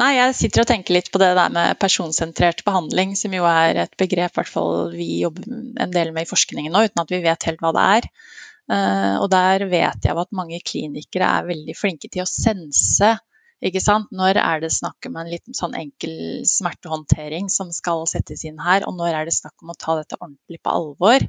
[0.00, 3.84] Nei, jeg sitter og tenker litt på det der med personsentrert behandling, som jo er
[3.84, 5.46] et begrep hvert fall vi jobber
[5.84, 8.08] en del med i forskningen nå, uten at vi vet helt hva det er.
[8.64, 13.12] Uh, og der vet jeg at mange klinikere er veldig flinke til å sense
[13.64, 14.10] ikke sant?
[14.12, 18.84] Når er det snakk om en liten sånn enkel smertehåndtering som skal settes inn her,
[18.88, 21.28] og når er det snakk om å ta dette ordentlig på alvor?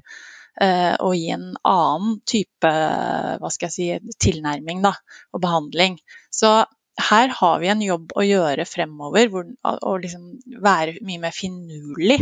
[0.55, 4.95] Uh, og gi en annen type hva skal jeg si, tilnærming da,
[5.36, 6.00] og behandling.
[6.34, 6.63] Så
[7.02, 10.28] her har vi en jobb å gjøre fremover, hvor, å liksom
[10.64, 12.21] være mye mer finurlig.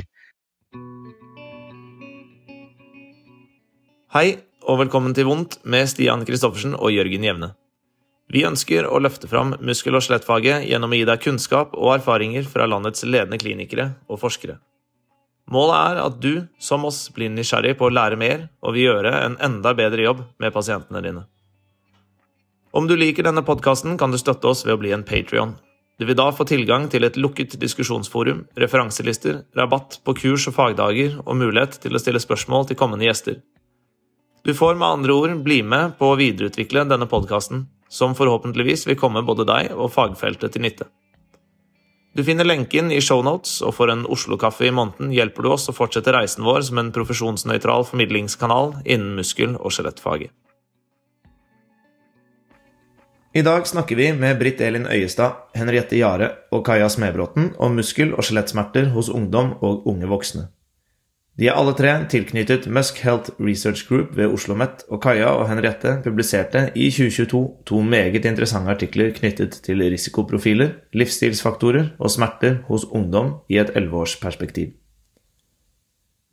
[4.13, 4.27] Hei,
[4.69, 7.53] og velkommen til Vondt med Stian Kristoffersen og Jørgen Jevne.
[8.33, 12.45] Vi ønsker å løfte fram muskel- og skjelettfaget gjennom å gi deg kunnskap og erfaringer
[12.49, 14.57] fra landets ledende klinikere og forskere.
[15.53, 19.11] Målet er at du, som oss, blir nysgjerrig på å lære mer og vil gjøre
[19.25, 21.25] en enda bedre jobb med pasientene dine.
[22.73, 25.51] Om du liker denne podkasten, kan du støtte oss ved å bli en Patrion.
[26.01, 31.19] Du vil da få tilgang til et lukket diskusjonsforum, referanselister, rabatt på kurs og fagdager
[31.21, 33.37] og mulighet til å stille spørsmål til kommende gjester.
[34.41, 38.97] Du får med andre ord bli med på å videreutvikle denne podkasten, som forhåpentligvis vil
[38.97, 40.89] komme både deg og fagfeltet til nytte.
[42.17, 45.77] Du finner lenken i shownotes, og for en Oslo-kaffe i måneden hjelper du oss å
[45.77, 50.33] fortsette reisen vår som en profesjonsnøytral formidlingskanal innen muskel- og skjelettfaget.
[53.33, 58.11] I dag snakker vi med Britt Elin Øyestad, Henriette Jare og Kaja Smebråten om muskel-
[58.13, 60.43] og skjelettsmerter hos ungdom og unge voksne.
[61.33, 65.49] De er alle tre tilknyttet Musk Health Research Group ved Oslo OsloMet, og Kaja og
[65.49, 72.85] Henriette publiserte i 2022 to meget interessante artikler knyttet til risikoprofiler, livsstilsfaktorer og smerter hos
[72.85, 74.75] ungdom i et elleveårsperspektiv.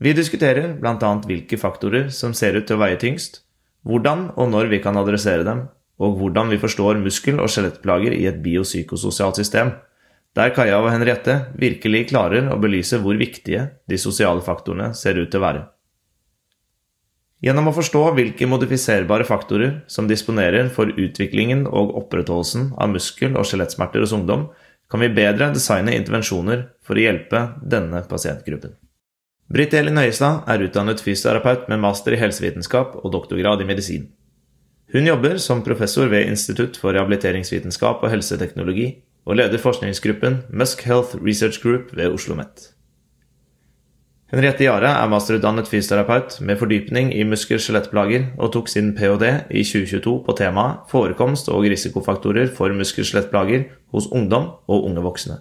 [0.00, 1.16] Vi diskuterer bl.a.
[1.24, 3.46] hvilke faktorer som ser ut til å veie tyngst,
[3.88, 5.68] hvordan og når vi kan adressere dem,
[6.00, 9.74] og hvordan vi forstår muskel- og skjelettplager i et biopsykososialt system,
[10.38, 15.30] der Kaja og Henriette virkelig klarer å belyse hvor viktige de sosiale faktorene ser ut
[15.30, 15.62] til å være.
[17.40, 23.48] Gjennom å forstå hvilke modifiserbare faktorer som disponerer for utviklingen og opprettholdelsen av muskel- og
[23.48, 24.50] skjelettsmerter hos ungdom,
[24.90, 28.74] kan vi bedre designe intervensjoner for å hjelpe denne pasientgruppen.
[29.50, 34.10] Britt Elin Høiestad er utdannet fysioterapeut med master i helsevitenskap og doktorgrad i medisin.
[34.92, 38.88] Hun jobber som professor ved Institutt for rehabiliteringsvitenskap og helseteknologi,
[39.24, 42.70] og leder forskningsgruppen Musk Health Research Group ved Oslo OsloMet.
[44.30, 49.30] Henriette Jare er masterutdannet fysioterapeut med fordypning i muskel-skjelettplager og tok sin ph.d.
[49.50, 55.40] i 2022 på temaet forekomst og risikofaktorer for muskel-skjelettplager hos ungdom og unge voksne.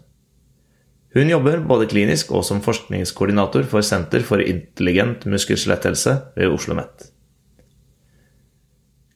[1.14, 7.09] Hun jobber både klinisk og som forskningskoordinator for Senter for intelligent muskel-skjeletthelse ved Oslo OsloMet.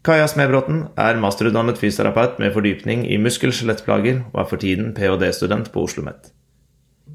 [0.03, 5.79] Kaja Smebråten er masterutdannet fysioterapeut med fordypning i muskel-skjelettplager og er for tiden ph.d.-student på
[5.79, 6.33] Oslo OsloMet.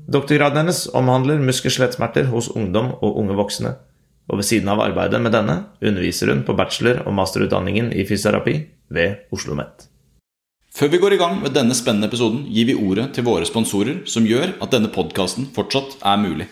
[0.09, 3.75] Doktorgraden hennes omhandler muskel-skjelettsmerter hos ungdom og unge voksne,
[4.33, 8.57] og ved siden av arbeidet med denne underviser hun på bachelor- og masterutdanningen i fysioterapi
[8.89, 9.85] ved Oslo OsloMet.
[10.73, 14.01] Før vi går i gang med denne spennende episoden, gir vi ordet til våre sponsorer,
[14.09, 16.49] som gjør at denne podkasten fortsatt er mulig.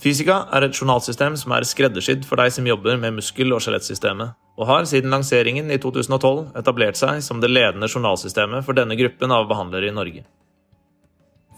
[0.00, 4.47] Fysika er et journalsystem som er skreddersydd for deg som jobber med muskel- og skjelettsystemet
[4.58, 9.30] og har siden lanseringen i 2012 etablert seg som det ledende journalsystemet for denne gruppen
[9.30, 10.24] av behandlere i Norge.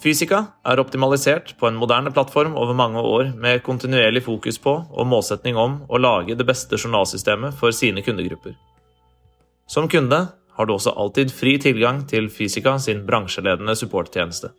[0.00, 5.08] Fysika er optimalisert på en moderne plattform over mange år med kontinuerlig fokus på og
[5.08, 8.54] målsetning om å lage det beste journalsystemet for sine kundegrupper.
[9.68, 10.22] Som kunde
[10.56, 14.52] har du også alltid fri tilgang til Fysika sin bransjeledende supporttjeneste.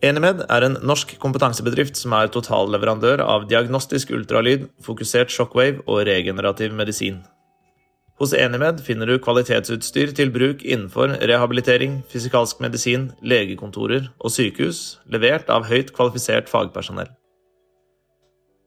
[0.00, 6.72] Enemed er en norsk kompetansebedrift som er totalleverandør av diagnostisk ultralyd, fokusert shockwave og regenerativ
[6.72, 7.18] medisin.
[8.20, 15.52] Hos Enemed finner du kvalitetsutstyr til bruk innenfor rehabilitering, fysikalsk medisin, legekontorer og sykehus, levert
[15.52, 17.12] av høyt kvalifisert fagpersonell.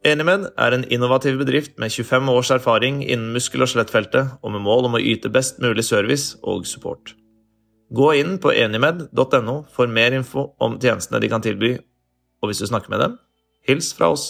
[0.06, 4.66] Enemed er en innovativ bedrift med 25 års erfaring innen muskel- og skjelettfeltet, og med
[4.66, 7.16] mål om å yte best mulig service og support.
[7.94, 11.76] Gå inn på enimed.no for mer info om tjenestene de kan tilby,
[12.42, 13.20] og hvis du snakker med dem,
[13.70, 14.24] hils fra oss.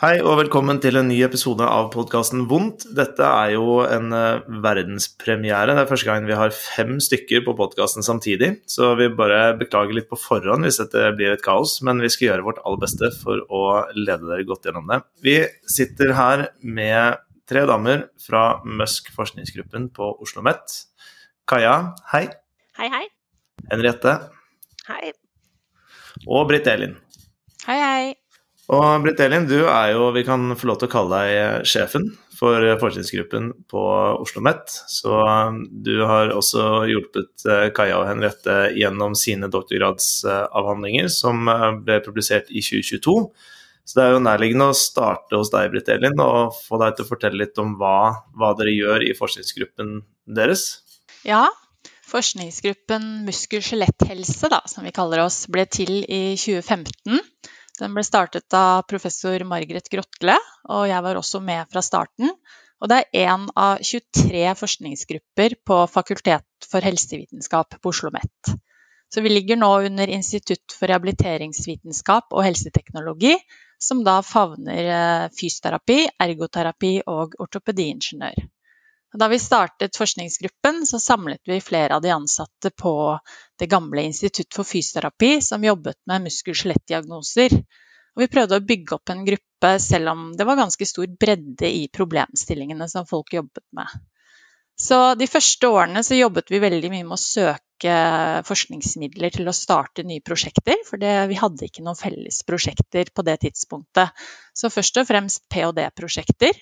[0.00, 2.88] Hei og velkommen til en ny episode av podkasten Vondt.
[2.98, 5.72] Dette er jo en uh, verdenspremiere.
[5.72, 9.94] Det er første gang vi har fem stykker på podkasten samtidig, så vi bare beklager
[9.96, 13.12] litt på forhånd hvis dette blir et kaos, men vi skal gjøre vårt aller beste
[13.22, 13.62] for å
[13.94, 15.00] lede dere godt gjennom det.
[15.22, 15.38] Vi
[15.78, 20.80] sitter her med tre damer fra Musk forskningsgruppen på Oslo OsloMet.
[21.46, 22.26] Kaja, hei.
[22.78, 23.06] Hei, hei.
[23.70, 24.18] Henriette.
[24.88, 25.12] Hei.
[26.26, 26.96] Og Britt Elin.
[27.66, 28.14] Hei, hei.
[28.74, 32.08] Og Britt Elin, du er jo, vi kan få lov til å kalle deg sjefen
[32.36, 34.74] for forskningsgruppen på Oslo OsloMet.
[34.90, 35.14] Så
[35.86, 37.46] du har også hjulpet
[37.76, 41.46] Kaja og Henriette gjennom sine doktorgradsavhandlinger, som
[41.86, 43.20] ble publisert i 2022.
[43.86, 47.06] Så det er jo nærliggende å starte hos deg, Britt Elin, og få deg til
[47.06, 47.98] å fortelle litt om hva,
[48.34, 50.00] hva dere gjør i forskningsgruppen
[50.38, 50.64] deres.
[51.26, 51.44] Ja,
[52.10, 57.22] forskningsgruppen muskel-skjeletthelse, som vi kaller oss, ble til i 2015.
[57.78, 60.34] Den ble startet av professor Margaret Grotle,
[60.66, 62.32] og jeg var også med fra starten.
[62.82, 68.56] Og det er én av 23 forskningsgrupper på Fakultet for helsevitenskap på Oslo OsloMet.
[69.12, 73.36] Så vi ligger nå under Institutt for rehabiliteringsvitenskap og helseteknologi,
[73.78, 78.46] som da favner eh, fysioterapi, ergoterapi og ortopediingeniør.
[79.16, 82.92] Da vi startet forskningsgruppen, så samlet vi flere av de ansatte på
[83.58, 87.54] det gamle Institutt for fysioterapi, som jobbet med muskel-skjelettdiagnoser.
[88.16, 91.86] Vi prøvde å bygge opp en gruppe selv om det var ganske stor bredde i
[91.92, 93.88] problemstillingene som folk jobbet med.
[94.76, 97.94] Så de første årene så jobbet vi veldig mye med å søke
[98.44, 103.24] forskningsmidler til å starte nye prosjekter, for det, vi hadde ikke noen felles prosjekter på
[103.24, 104.12] det tidspunktet.
[104.56, 106.60] Så først og fremst ph.d.-prosjekter.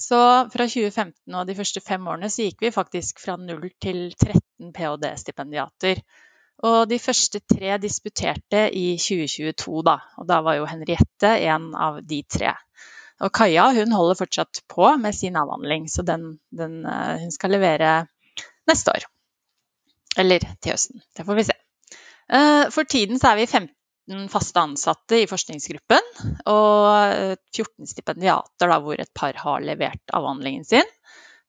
[0.00, 0.16] Så
[0.48, 4.72] fra 2015 og de første fem årene så gikk vi faktisk fra 0 til 13
[4.72, 6.00] ph.d.-stipendiater.
[6.64, 9.98] Og de første tre disputerte i 2022, da.
[10.20, 12.54] Og da var jo Henriette en av de tre.
[13.20, 17.54] Og Kaja hun holder fortsatt på med sin avhandling, så den, den, eh, hun skal
[17.56, 17.94] levere
[18.70, 19.08] neste år.
[20.18, 21.02] Eller til høsten.
[21.16, 21.58] Det får vi se.
[22.30, 26.06] Eh, for tiden så er vi 15 faste ansatte i forskningsgruppen
[26.50, 30.88] og 14 stipendiater, da, hvor et par har levert avhandlingen sin.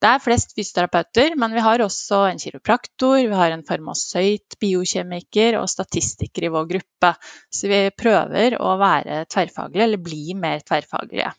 [0.01, 5.59] Det er flest fysioterapeuter, men vi har også en kiropraktor, vi har en farmasøyt, biokjemiker
[5.59, 7.11] og statistiker i vår gruppe.
[7.53, 11.29] Så vi prøver å være tverrfaglige, eller bli mer tverrfaglige.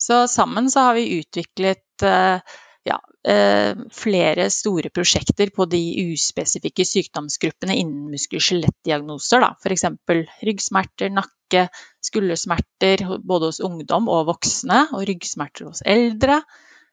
[0.00, 2.40] Så sammen så har vi utviklet uh,
[2.88, 2.96] ja,
[3.28, 5.80] eh, flere store prosjekter på de
[6.14, 9.44] uspesifikke sykdomsgruppene innen muskel-skjelettdiagnoser.
[9.60, 9.84] F.eks.
[10.46, 11.66] ryggsmerter, nakke,
[12.04, 16.40] skuldersmerter både hos ungdom og voksne, og ryggsmerter hos eldre.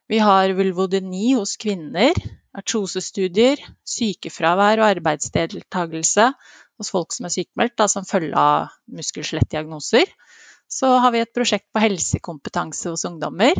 [0.07, 2.15] Vi har vulvodyni hos kvinner,
[2.57, 6.31] artrosestudier, sykefravær og arbeidsdeltakelse
[6.77, 10.07] hos folk som er sykemeldt som følge av muskel-skjelettdiagnoser.
[10.67, 13.55] Så har vi et prosjekt på helsekompetanse hos ungdommer.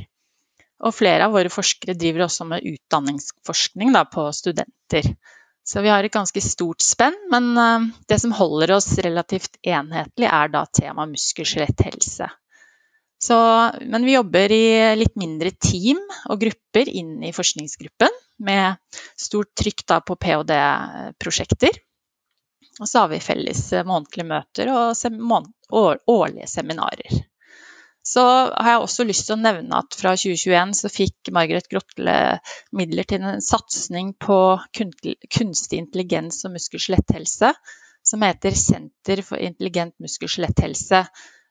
[0.86, 5.08] Og flere av våre forskere driver også med utdanningsforskning da, på studenter.
[5.68, 10.28] Så vi har et ganske stort spenn, men uh, det som holder oss relativt enhetlig,
[10.30, 12.30] er da tema muskel-skjelett-helse.
[13.82, 16.00] Men vi jobber i litt mindre team
[16.30, 18.78] og grupper inn i forskningsgruppen, med
[19.18, 21.82] stort trykk da på ph.d.-prosjekter.
[22.78, 25.18] Og så har vi felles månedlige møter og sem
[25.74, 27.24] årlige seminarer.
[28.08, 32.14] Så har jeg også lyst til å nevne at fra 2021 så fikk Margaret Grotle
[32.78, 34.38] midler til en satsing på
[34.78, 37.52] kunstig intelligens og muskel-skjeletthelse,
[38.08, 41.04] som heter Senter for intelligent muskel-skjeletthelse.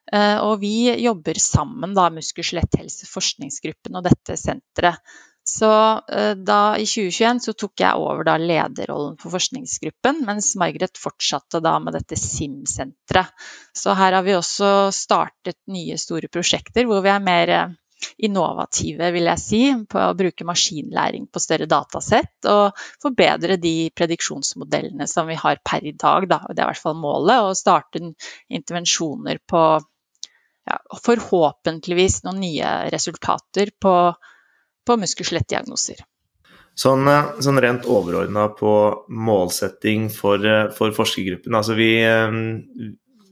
[0.07, 3.05] Eh, og vi jobber sammen, da, muskel-skjeletthelse,
[3.99, 5.03] og dette senteret.
[5.47, 5.71] Så
[6.11, 11.61] eh, da, i 2021 så tok jeg over da lederrollen for forskningsgruppen, mens Margaret fortsatte
[11.63, 13.31] da med dette SIM-senteret.
[13.71, 17.75] Så her har vi også startet nye store prosjekter hvor vi er mer eh,
[18.27, 25.07] innovative, vil jeg si, på å bruke maskinlæring på større datasett og forbedre de prediksjonsmodellene
[25.09, 26.27] som vi har per i dag.
[26.29, 26.43] Da.
[26.51, 28.03] Det er i hvert fall målet, å starte
[28.51, 29.67] intervensjoner på
[30.67, 33.93] ja, forhåpentligvis noen nye resultater på
[34.87, 36.05] på muskel-skjelettdiagnoser.
[36.77, 38.71] Sånn, eh, sånn, rent overordna på
[39.09, 41.55] målsetting for, eh, for forskergruppen.
[41.57, 42.29] Altså vi, eh,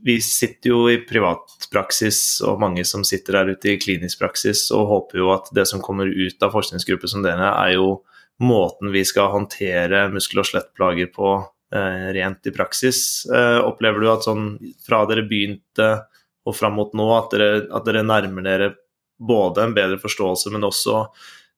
[0.04, 4.90] vi, sitter jo i privatpraksis, og mange som sitter der ute i klinisk praksis, og
[4.90, 8.02] håper jo at det som kommer ut av forskningsgrupper som denne, er jo
[8.42, 13.26] måten vi skal håndtere muskel- og skjelettplager på rent i praksis.
[13.28, 16.06] Opplever du at sånn fra dere begynte
[16.46, 18.76] og fram mot nå, at dere, at dere nærmer dere
[19.20, 21.08] både en bedre forståelse, men også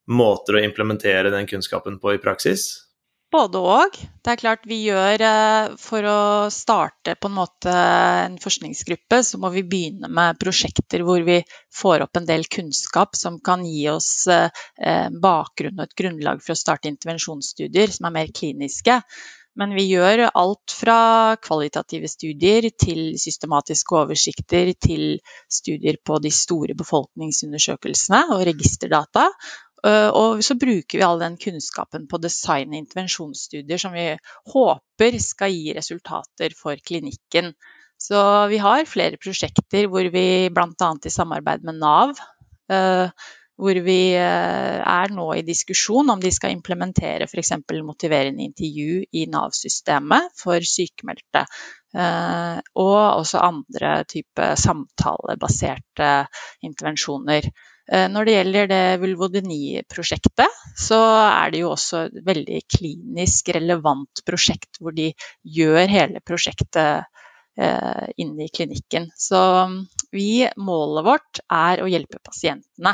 [0.08, 2.88] måter å implementere den kunnskapen på i praksis?
[3.32, 3.98] Både òg.
[4.24, 6.20] Det er klart vi gjør eh, For å
[6.54, 11.42] starte på en måte en forskningsgruppe, så må vi begynne med prosjekter hvor vi
[11.76, 14.48] får opp en del kunnskap som kan gi oss eh,
[15.12, 19.02] bakgrunn og et grunnlag for å starte intervensjonsstudier som er mer kliniske.
[19.58, 25.18] Men vi gjør alt fra kvalitative studier til systematiske oversikter til
[25.50, 29.32] studier på de store befolkningsundersøkelsene og registerdata.
[29.88, 34.10] Eh, og så bruker vi all den kunnskapen på design- og intervensjonsstudier som vi
[34.53, 37.53] håper skal gi resultater for klinikken.
[37.98, 38.20] Så
[38.51, 40.91] vi har flere prosjekter hvor vi bl.a.
[41.06, 42.17] i samarbeid med Nav
[42.72, 43.10] eh,
[43.58, 47.56] hvor vi eh, er nå i diskusjon om de skal implementere f.eks.
[47.86, 51.46] motiverende intervju i Nav-systemet for sykemeldte.
[51.98, 56.10] Og også andre type samtalebaserte
[56.67, 57.48] intervensjoner.
[57.88, 64.24] Eh, når det gjelder det vulvodyni-prosjektet, så er det jo også et veldig klinisk relevant
[64.27, 65.12] prosjekt hvor de
[65.44, 67.13] gjør hele prosjektet
[67.58, 69.08] inne i klinikken.
[69.17, 69.77] Så mm,
[70.13, 72.91] vi, målet vårt er å hjelpe pasientene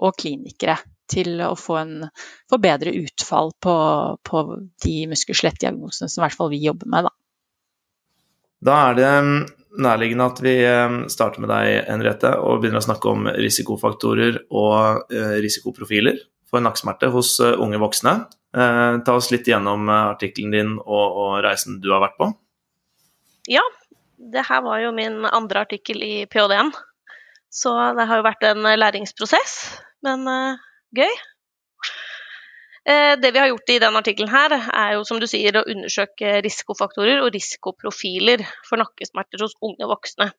[0.00, 0.78] og klinikere
[1.10, 2.08] til å få, en,
[2.50, 3.76] få bedre utfall på,
[4.26, 4.42] på
[4.84, 7.08] de muskel-skjelett-diagnosene som i hvert fall vi jobber med.
[7.08, 7.12] Da.
[8.68, 9.36] da er det um,
[9.82, 15.12] nærliggende at vi um, starter med deg, Henriette, og begynner å snakke om risikofaktorer og
[15.12, 16.18] uh, risikoprofiler
[16.50, 18.18] for nakkesmerte hos uh, unge voksne.
[18.56, 22.30] Ta oss litt gjennom artikkelen din og, reisen du har vært på.
[23.52, 23.60] Ja,
[24.16, 26.70] det her var jo min andre artikkel i ph.d.-en.
[27.52, 29.58] Så det har jo vært en læringsprosess,
[30.06, 30.24] men
[30.96, 31.12] gøy.
[32.86, 35.64] Uh, det vi har gjort i denne artikkelen her, er jo som du sier å
[35.66, 40.30] undersøke risikofaktorer og risikoprofiler for nakkesmerter hos unge voksne.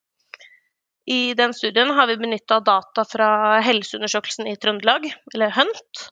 [1.07, 3.29] I den studien har vi benytta data fra
[3.63, 6.07] Helseundersøkelsen i Trøndelag, eller HUNT,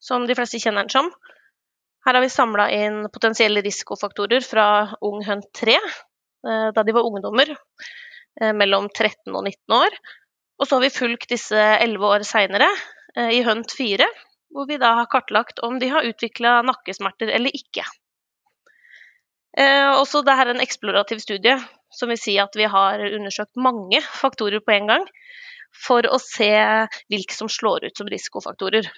[0.00, 1.10] som de fleste kjenner den som.
[2.06, 4.66] Her har vi samla inn potensielle risikofaktorer fra
[5.04, 7.56] Ung HUNT 3, uh, da de var ungdommer
[8.56, 9.96] mellom 13 og 19 år.
[10.62, 12.68] Og så har vi fulgt disse elleve år seinere
[13.16, 14.06] eh, i Hunt 4,
[14.52, 17.84] hvor vi da har kartlagt om de har utvikla nakkesmerter eller ikke.
[19.58, 21.56] Eh, også det er en eksplorativ studie,
[21.92, 25.08] som vil si at vi har undersøkt mange faktorer på en gang,
[25.72, 26.52] for å se
[27.12, 28.88] hvilke som slår ut som risikofaktorer.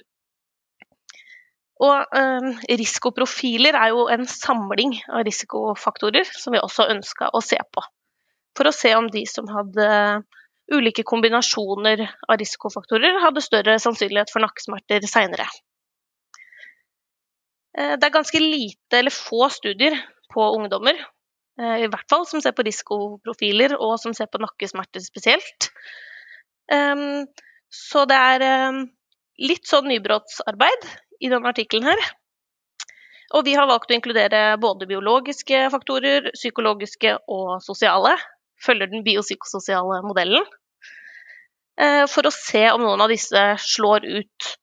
[1.83, 7.59] Og eh, Risikoprofiler er jo en samling av risikofaktorer som vi også ønska å se
[7.59, 7.83] på.
[8.55, 9.89] For å se om de som hadde
[10.73, 15.47] ulike kombinasjoner av risikofaktorer hadde større sannsynlighet for nakkesmerter seinere.
[17.78, 19.99] Eh, det er ganske lite eller få studier
[20.33, 20.99] på ungdommer,
[21.61, 25.71] eh, i hvert fall som ser på risikoprofiler og som ser på nakkesmerter spesielt.
[27.75, 28.42] Så det er
[29.37, 30.87] litt sånn nybrottsarbeid
[31.21, 32.00] i denne artikkelen her.
[33.37, 38.14] Og vi har valgt å inkludere både biologiske faktorer, psykologiske og sosiale
[38.64, 40.47] følger den biopsykososiale modellen,
[41.80, 44.54] eh, for å se om noen av disse slår ut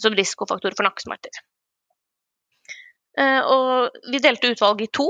[0.00, 1.42] som risikofaktor for nakkesmerter.
[3.20, 5.06] Eh, og vi delte utvalget i to.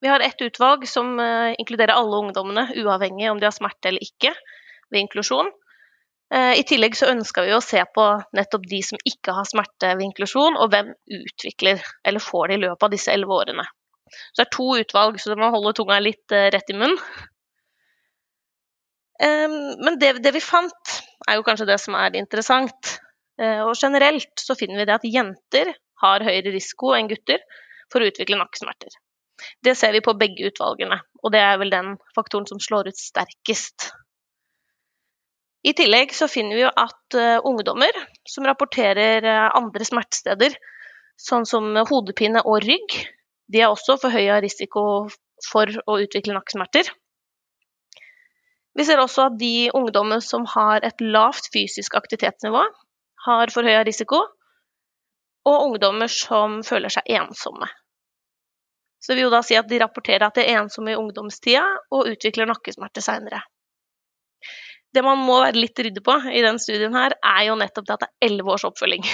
[0.00, 4.04] Vi har ett utvalg som eh, inkluderer alle ungdommene, uavhengig om de har smerte eller
[4.04, 4.32] ikke,
[4.90, 5.52] ved inklusjon.
[6.34, 10.06] I tillegg så ønska vi å se på nettopp de som ikke har smerte ved
[10.06, 10.88] inklusjon, og hvem
[11.20, 13.66] utvikler eller får det i løpet av disse elleve årene.
[14.08, 17.00] Så det er to utvalg, så du må holde tunga litt uh, rett i munnen.
[19.24, 20.90] Men det, det, vi fant,
[21.30, 22.96] er jo kanskje det som er interessant.
[23.40, 27.42] Uh, og generelt så finner vi det at jenter har høyere risiko enn gutter
[27.90, 28.94] for å utvikle nakkesmerter.
[29.64, 33.00] Det ser vi på begge utvalgene, og det er vel den faktoren som slår ut
[33.00, 33.88] sterkest.
[35.66, 40.54] I tillegg så finner vi jo at uh, ungdommer som rapporterer andre smertesteder,
[41.18, 42.98] sånn som hodepine og rygg,
[43.54, 44.84] de er også forhøya risiko
[45.46, 46.90] for å utvikle nakkesmerter.
[48.74, 52.64] Vi ser også at de ungdommene som har et lavt fysisk aktivitetsnivå,
[53.28, 54.24] har forhøya risiko,
[55.44, 57.68] og ungdommer som føler seg ensomme.
[58.98, 61.62] Så det vil jo da si at de rapporterer at de er ensomme i ungdomstida
[61.92, 63.42] og utvikler nakkesmerter seinere.
[64.94, 67.96] Det man må være litt ryddig på i denne studien, her, er jo nettopp det
[67.96, 69.04] at det er elleve års oppfølging.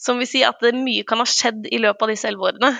[0.00, 2.70] Som vil si at mye kan ha skjedd i løpet av disse elleve årene.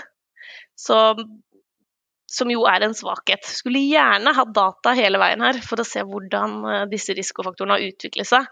[2.31, 3.47] Som jo er en svakhet.
[3.47, 7.89] Skulle gjerne hatt data hele veien her for å se hvordan eh, disse risikofaktorene har
[7.91, 8.47] utviklet seg,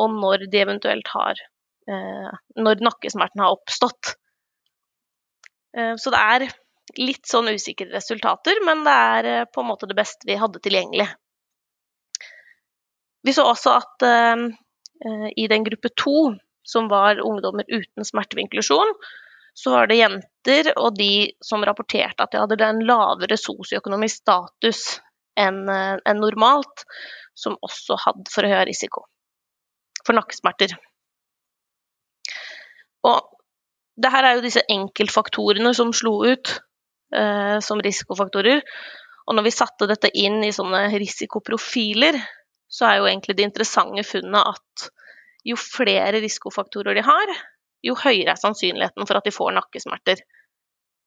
[0.00, 1.40] og når de eventuelt har
[1.88, 4.14] eh, Når nakkesmerten har oppstått.
[5.76, 6.46] Eh, så det er
[7.00, 11.08] litt sånn usikre resultater, men det er på en måte det beste vi hadde tilgjengelig.
[13.24, 14.04] Vi så også at
[15.32, 16.34] i den gruppe to
[16.68, 18.92] som var ungdommer uten smertevinklusjon,
[19.54, 24.82] så var det jenter og de som rapporterte at de hadde en lavere sosioøkonomisk status
[25.38, 26.84] enn eh, en normalt,
[27.34, 29.06] som også hadde for høy risiko
[30.04, 30.74] for nakkesmerter.
[33.08, 33.30] Og
[34.00, 36.52] det her er jo disse enkeltfaktorene som slo ut
[37.14, 38.62] eh, som risikofaktorer.
[39.24, 42.18] Og når vi satte dette inn i sånne risikoprofiler,
[42.68, 44.88] så er jo egentlig det interessante funnet at
[45.46, 47.32] jo flere risikofaktorer de har,
[47.84, 50.22] jo høyere er sannsynligheten for at de får nakkesmerter.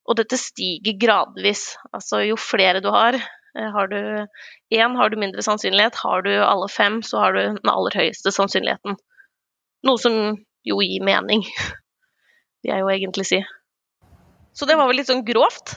[0.08, 1.74] Og dette stiger gradvis.
[1.92, 5.98] Altså jo flere du har, eh, har du én, har du mindre sannsynlighet.
[6.04, 8.98] Har du alle fem, så har du den aller høyeste sannsynligheten
[9.86, 10.16] Noe som
[10.66, 11.44] jo gir mening,
[12.66, 13.38] vil jeg jo egentlig si.
[14.58, 15.76] Så det var vel litt sånn grovt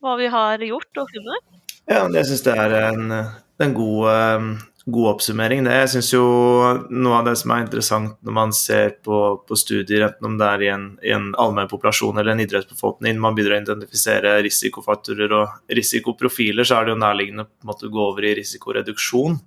[0.00, 1.56] hva vi har gjort og funnet.
[1.90, 3.10] Ja, jeg syns det er en,
[3.62, 4.06] en god,
[4.86, 5.64] god, oppsummering.
[5.66, 5.74] Det.
[5.80, 6.24] Jeg syns jo
[6.94, 10.46] noe av det som er interessant når man ser på, på studier, enten om det
[10.46, 15.74] er i en, i en allmennpopulasjon eller en idrettsbefolkning, man begynner å identifisere risikofaktorer og
[15.74, 19.38] risikoprofiler, så er det jo nærliggende å gå over i risikoreduksjon.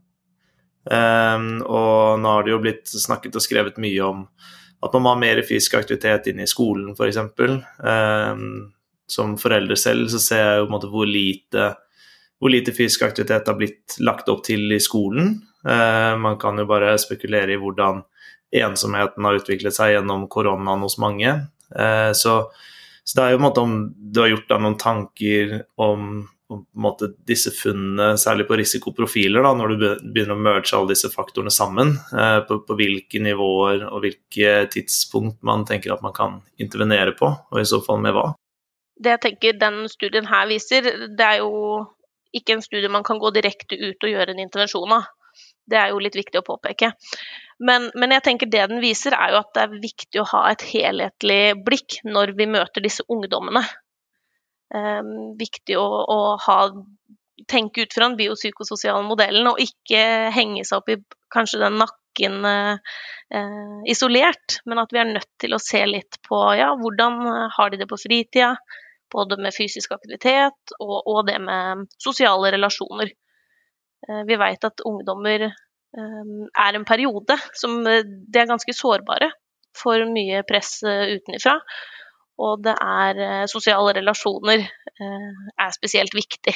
[0.89, 4.23] Um, og nå har det jo blitt snakket og skrevet mye om
[4.79, 7.19] at man må ha mer fysisk aktivitet inne i skolen, f.eks.
[7.83, 8.71] Um,
[9.09, 11.73] som forelder selv så ser jeg jo på en måte hvor lite,
[12.39, 15.35] hvor lite fysisk aktivitet har blitt lagt opp til i skolen.
[15.67, 18.03] Uh, man kan jo bare spekulere i hvordan
[18.55, 21.35] ensomheten har utviklet seg gjennom koronaen hos mange.
[21.75, 22.41] Uh, så,
[23.03, 26.11] så, det er jo en måte om du har gjort deg noen tanker om
[26.49, 31.11] en måte disse funnene, særlig på risikoprofiler, da, når du begynner å merge alle disse
[31.13, 36.39] faktorene sammen, eh, på, på, hvilke nivåer og hvilke tidspunkt man tenker at man kan
[36.57, 38.31] intervenere på, og i så fall med hva?
[38.99, 41.85] Det jeg tenker den studien her viser, det er jo
[42.35, 45.07] ikke en studie man kan gå direkte ut og gjøre en intervensjon av.
[45.69, 46.91] Det er jo litt viktig å påpeke.
[47.59, 50.45] Men, men, jeg tenker det den viser, er jo at det er viktig å ha
[50.51, 53.65] et helhetlig blikk når vi møter disse ungdommene.
[54.73, 56.57] Um, viktig å, å ha,
[57.49, 60.01] tenke ut fra den biopsykososiale modellen, og ikke
[60.33, 60.99] henge seg opp i
[61.33, 62.99] kanskje den nakken uh,
[63.89, 67.81] isolert, men at vi er nødt til å se litt på ja, hvordan har de
[67.81, 68.55] det på fritida,
[69.11, 73.11] både med fysisk aktivitet og, og det med sosiale relasjoner.
[74.07, 79.31] Uh, vi vet at ungdommer um, er en periode som de er ganske sårbare
[79.77, 81.59] for mye press utenifra
[82.39, 86.55] og det er eh, sosiale relasjoner eh, er spesielt viktig.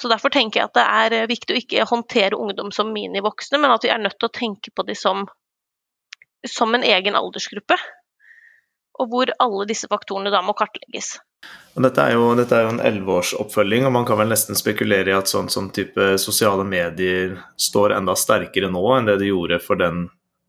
[0.00, 3.60] Så Derfor tenker jeg at det er eh, viktig å ikke håndtere ungdom som minivoksne,
[3.62, 5.28] men at vi er nødt til å tenke på dem som,
[6.50, 7.78] som en egen aldersgruppe.
[8.98, 11.16] Og hvor alle disse faktorene da må kartlegges.
[11.74, 15.16] Dette er, jo, dette er jo en elleveårsoppfølging, og man kan vel nesten spekulere i
[15.16, 19.80] at sånn som type sosiale medier står enda sterkere nå enn det de gjorde for
[19.82, 20.04] den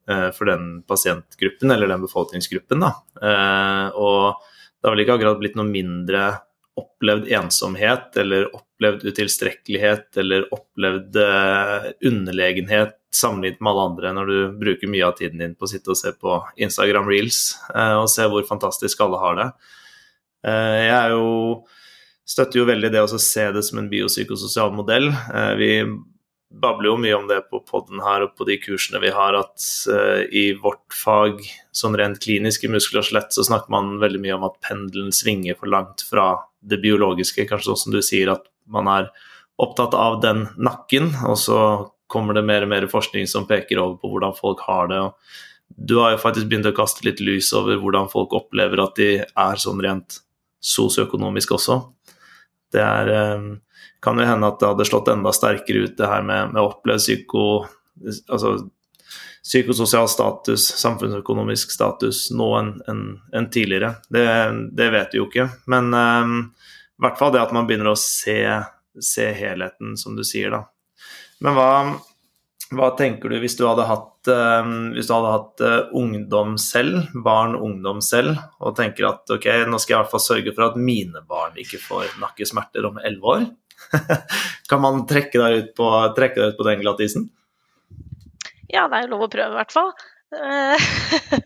[0.10, 2.80] Eh, for den pasientgruppen, eller den befolkningsgruppen.
[2.80, 2.92] Da.
[3.22, 6.28] Eh, og det har vel ikke akkurat blitt noe mindre
[6.78, 14.38] opplevd ensomhet eller opplevd utilstrekkelighet eller opplevd eh, underlegenhet sammenlignet med alle andre når du
[14.60, 16.36] bruker mye av tiden din på å sitte og se på
[16.68, 17.40] Instagram reels
[17.72, 19.46] og se hvor fantastisk alle har det.
[20.46, 21.64] Jeg er jo,
[22.30, 25.10] støtter jo veldig det å se det som en biopsykososial modell.
[25.58, 25.72] Vi
[26.62, 29.64] babler jo mye om det på poden her og på de kursene vi har, at
[29.92, 31.42] uh, i vårt fag,
[31.76, 35.14] sånn rent klinisk i muskel og skjelett, så snakker man veldig mye om at pendelen
[35.16, 36.30] svinger for langt fra
[36.66, 37.48] det biologiske.
[37.50, 39.10] Kanskje sånn som du sier, at man er
[39.62, 41.60] opptatt av den nakken, og så
[42.12, 45.02] kommer det mer og mer forskning som peker over på hvordan folk har det.
[45.02, 49.00] og Du har jo faktisk begynt å kaste litt lys over hvordan folk opplever at
[49.00, 50.22] de er sånn rent
[50.66, 51.80] sosioøkonomisk også.
[52.74, 53.52] Det er um,
[54.06, 57.02] kan jo hende at det hadde slått enda sterkere ut det her med, med opplevd
[57.02, 57.44] psyko,
[58.30, 58.56] altså,
[59.46, 63.96] psykososial status, samfunnsøkonomisk status nå enn en, en tidligere.
[64.10, 64.26] Det,
[64.78, 65.48] det, vet vi jo ikke.
[65.72, 66.38] Men um,
[66.96, 68.40] i hvert fall det at man begynner å se,
[69.02, 70.64] se helheten, som du sier, da.
[71.46, 71.70] Men hva,
[72.74, 77.12] hva tenker du hvis du hadde hatt, um, hvis du hadde hatt uh, ungdom selv,
[77.26, 80.72] barn ungdom selv, og tenker at ok, nå skal jeg i hvert fall sørge for
[80.72, 83.46] at mine barn ikke får nakkesmerter om elleve år?
[84.70, 87.30] kan man trekke deg ut på, deg ut på den glattisen?
[88.72, 89.94] Ja, det er jo lov å prøve, i hvert fall.
[90.36, 90.88] Eh,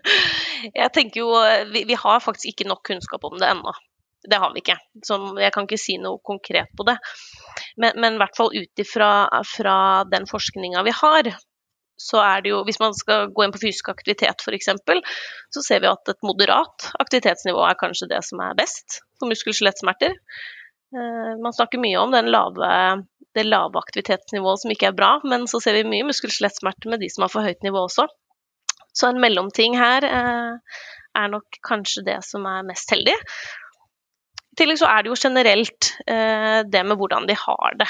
[0.80, 1.34] jeg tenker jo
[1.74, 3.76] vi, vi, har faktisk ikke nok kunnskap om det ennå.
[4.30, 4.78] Det har vi ikke.
[5.06, 6.96] Så jeg kan ikke si noe konkret på det.
[7.78, 9.12] Men, i hvert fall ut ifra
[10.12, 11.32] den forskninga vi har,
[12.00, 14.72] så er det jo Hvis man skal gå inn på fysisk aktivitet f.eks.,
[15.56, 20.16] så ser vi at et moderat aktivitetsnivå er kanskje det som er best for muskel-skjelettsmerter.
[20.96, 22.70] Eh, man snakker mye om lave,
[23.36, 27.12] det lave aktivitetsnivået som ikke er bra, men så ser vi mye muskel-skjelettsmerter med de
[27.12, 28.08] som har for høyt nivå også.
[28.96, 30.80] Så en mellomting her eh,
[31.20, 33.18] er nok kanskje det som er mest heldig.
[34.54, 37.90] I tillegg så er det jo generelt eh, det med hvordan de har det.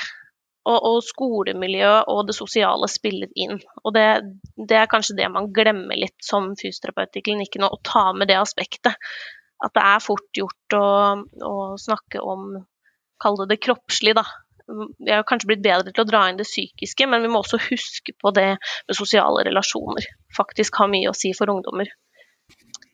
[0.70, 3.58] Og, og skolemiljøet og det sosiale spiller inn.
[3.84, 4.06] Og det,
[4.60, 8.38] det, er kanskje det man glemmer litt som fysioterapeut i klinikken, å ta med det
[8.38, 9.00] aspektet.
[9.64, 10.86] At det er fort gjort å,
[11.48, 12.62] å snakke om
[13.20, 14.28] kall det det kroppslige, da.
[15.00, 17.60] Vi har kanskje blitt bedre til å dra inn det psykiske, men vi må også
[17.72, 20.06] huske på det med sosiale relasjoner.
[20.38, 21.90] Faktisk har mye å si for ungdommer.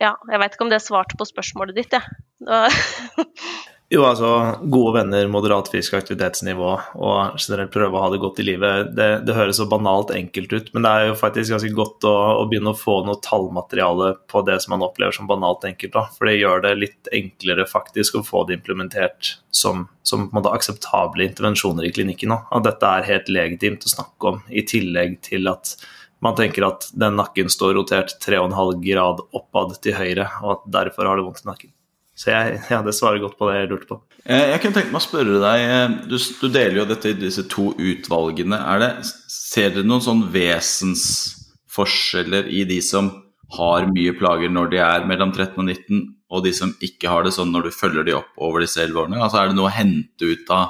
[0.01, 2.03] Ja, jeg vet ikke om det svarte på spørsmålet ditt, jeg.
[3.93, 4.29] Jo, altså
[4.65, 6.69] gode venner, moderat fysisk aktivitetsnivå
[7.05, 8.89] og generelt prøve å ha det godt i livet.
[8.97, 12.13] Det, det, høres så banalt enkelt ut, men det er jo faktisk ganske godt å,
[12.41, 15.93] å, begynne å få noe tallmateriale på det som man opplever som banalt enkelt.
[15.93, 20.33] da, For det gjør det litt enklere faktisk å få det implementert som, som på
[20.33, 22.33] en måte akseptable intervensjoner i klinikken.
[22.33, 22.41] Da.
[22.57, 25.77] At dette er helt legitimt å snakke om, i tillegg til at
[26.25, 31.09] man tenker at den nakken står rotert 3,5 grad oppad til høyre, og at derfor
[31.09, 31.71] har det vondt i nakken.
[32.15, 33.97] Så jeg, ja, det svarer godt på det jeg lurte på.
[34.23, 37.19] Eh, jeg kunne tenkt meg å spørre deg, eh, du, du deler jo dette i
[37.19, 38.55] disse to utvalgene.
[38.81, 38.89] Det,
[39.31, 43.11] ser dere noen sånn vesensforskjeller i de som
[43.55, 47.23] har mye plager når de er mellom 13 og 19, og de som ikke har
[47.25, 49.21] det sånn når du følger de opp over disse 11 årene?
[49.21, 50.65] Altså, er det noe å hente ut av,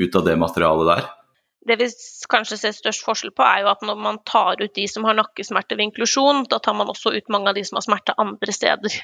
[0.00, 1.02] ut av det materialet der?
[1.68, 1.86] Det vi
[2.32, 5.14] kanskje ser størst forskjell på, er jo at når man tar ut de som har
[5.18, 8.54] nakkesmerter ved inklusjon, da tar man også ut mange av de som har smerte andre
[8.54, 8.96] steder.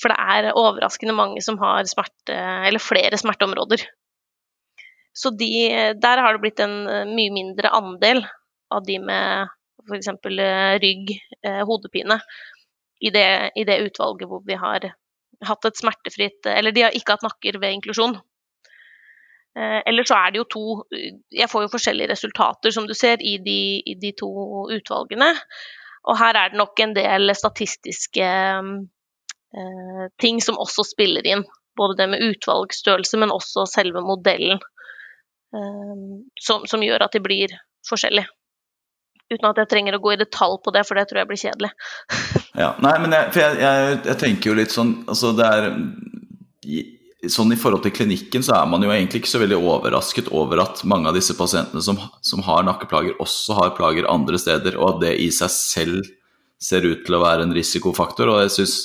[0.00, 2.36] For det er overraskende mange som har smerte,
[2.68, 3.86] eller flere smerteområder.
[5.14, 5.50] Så de,
[6.02, 8.24] der har det blitt en eh, mye mindre andel
[8.74, 9.52] av de med
[9.86, 10.10] f.eks.
[10.10, 11.12] Eh, rygg,
[11.46, 12.18] eh, hodepine,
[13.04, 14.88] i det, i det, utvalget hvor vi har
[15.44, 18.16] hatt et smertefritt Eller de har ikke hatt nakker ved inklusjon.
[19.54, 20.62] Eller så er det jo to
[21.30, 24.26] Jeg får jo forskjellige resultater, som du ser, i de, i de to
[24.74, 25.28] utvalgene.
[26.10, 28.26] Og her er det nok en del statistiske
[29.54, 31.44] Eh, ting som også spiller inn.
[31.76, 34.58] Både det med utvalgsstørrelse, men også selve modellen.
[35.54, 36.00] Eh,
[36.40, 37.54] som, som, gjør at de blir
[37.88, 38.26] forskjellige.
[39.32, 41.42] Uten at jeg trenger å gå i detalj på det, for det tror jeg blir
[41.44, 41.70] kjedelig.
[42.64, 45.70] ja, nei, men jeg, jeg, jeg, jeg, tenker jo litt sånn altså det er
[47.32, 50.62] Sånn I forhold til klinikken så er man jo egentlig ikke så veldig overrasket over
[50.64, 54.94] at mange av disse pasientene som, som har nakkeplager, også har plager andre steder, og
[54.94, 56.10] at det i seg selv
[56.60, 58.30] ser ut til å være en risikofaktor.
[58.30, 58.76] og jeg synes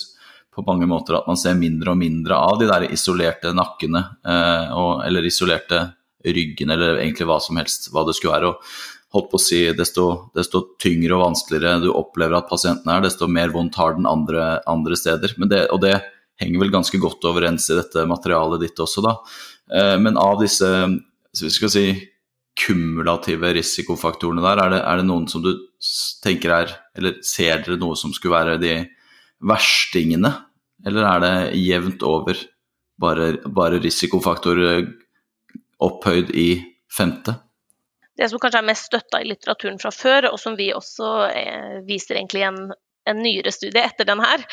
[0.55, 4.71] på mange måter at man ser mindre og mindre av de der isolerte nakkene, eh,
[4.75, 5.85] og, eller isolerte
[6.25, 8.53] ryggene, eller egentlig hva som helst, hva det skulle være.
[8.53, 10.05] og holdt på å si, desto,
[10.37, 14.59] desto, tyngre og vanskeligere du opplever at pasienten er, desto mer vondt har den andre,
[14.69, 15.33] andre steder.
[15.49, 15.95] Det, og det
[16.39, 19.15] henger vel ganske godt overens i dette materialet ditt også, da.
[19.73, 20.69] Eh, men av disse
[21.39, 21.85] vi skal si,
[22.59, 25.53] kumulative risikofaktorene der, er det, er det noen som du
[26.25, 28.73] tenker er Eller ser dere noe som skulle være de
[29.39, 30.33] verstingene,
[30.83, 32.41] eller er det jevnt over
[32.99, 34.89] bare, bare risikofaktor eh,
[35.79, 36.49] opphøyd i
[36.91, 37.37] femte?
[38.19, 41.77] Det som kanskje er mest støtta i litteraturen fra før, og som vi også eh,
[41.87, 42.59] viser egentlig en,
[43.07, 44.43] en nyere studie etter den her,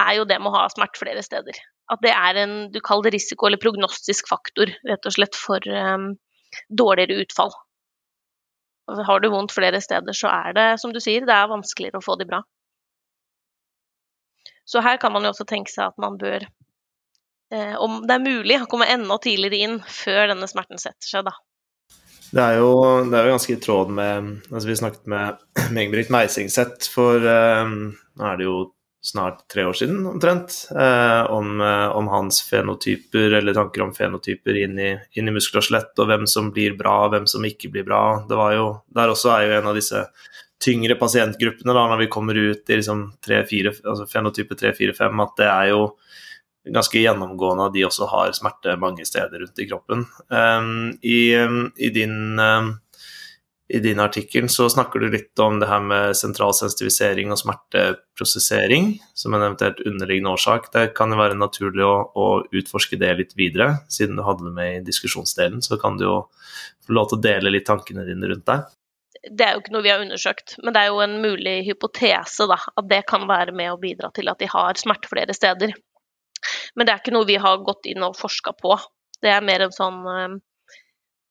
[0.00, 1.58] er jo det med å ha smerte flere steder.
[1.92, 5.62] At det er en du kaller det risiko- eller prognostisk faktor, rett og slett for
[5.70, 6.10] um,
[6.68, 7.54] dårligere utfall.
[9.06, 12.04] Har du vondt flere steder, så er det, som du sier, det er vanskeligere å
[12.04, 12.42] få det bra.
[14.66, 16.46] Så her kan man jo også tenke seg at man bør,
[17.54, 21.34] eh, om det er mulig, komme enda tidligere inn før denne smerten setter seg, da.
[22.26, 22.70] Det er, jo,
[23.06, 25.44] det er jo ganske i tråd med altså Vi snakket med
[25.78, 27.76] Ingebrigt Meisingseth for um,
[28.18, 28.56] nå er det jo
[29.06, 34.58] snart tre år siden omtrent, eh, om, eh, om, hans fenotyper, eller tanker om fenotyper
[34.64, 37.70] inn i, inn i muskler og skjelett, og hvem som blir bra, hvem som ikke
[37.72, 38.02] blir bra.
[38.28, 40.02] Det var jo, Der også er jo en av disse
[40.62, 45.36] tyngre pasientgruppene da, når vi kommer ut i liksom 3, 4, altså fenotype 3-4-5, at
[45.38, 45.82] det er jo
[46.74, 50.02] ganske gjennomgående at de også har smerte mange steder rundt i kroppen.
[50.32, 52.72] Um, i, um, i, din, um,
[53.68, 58.92] i din artikkel så snakker du litt om det her med sentral sensitivisering og smerteprosessering
[59.14, 60.68] som en eventuelt underliggende årsak.
[60.74, 64.54] Det kan jo være naturlig å, å, utforske det litt videre, siden du hadde det
[64.54, 65.64] med i diskusjonsdelen.
[65.66, 66.16] Så kan du jo
[66.86, 68.70] få lov til å dele litt tankene dine rundt deg.
[69.26, 72.46] det er jo ikke noe vi har undersøkt, men det er jo en mulig hypotese
[72.46, 75.74] da, at det kan være med å bidra til at de har smerte flere steder.
[76.78, 78.78] Men det er ikke noe vi har gått inn og forska på.
[79.18, 80.04] Det er mer en sånn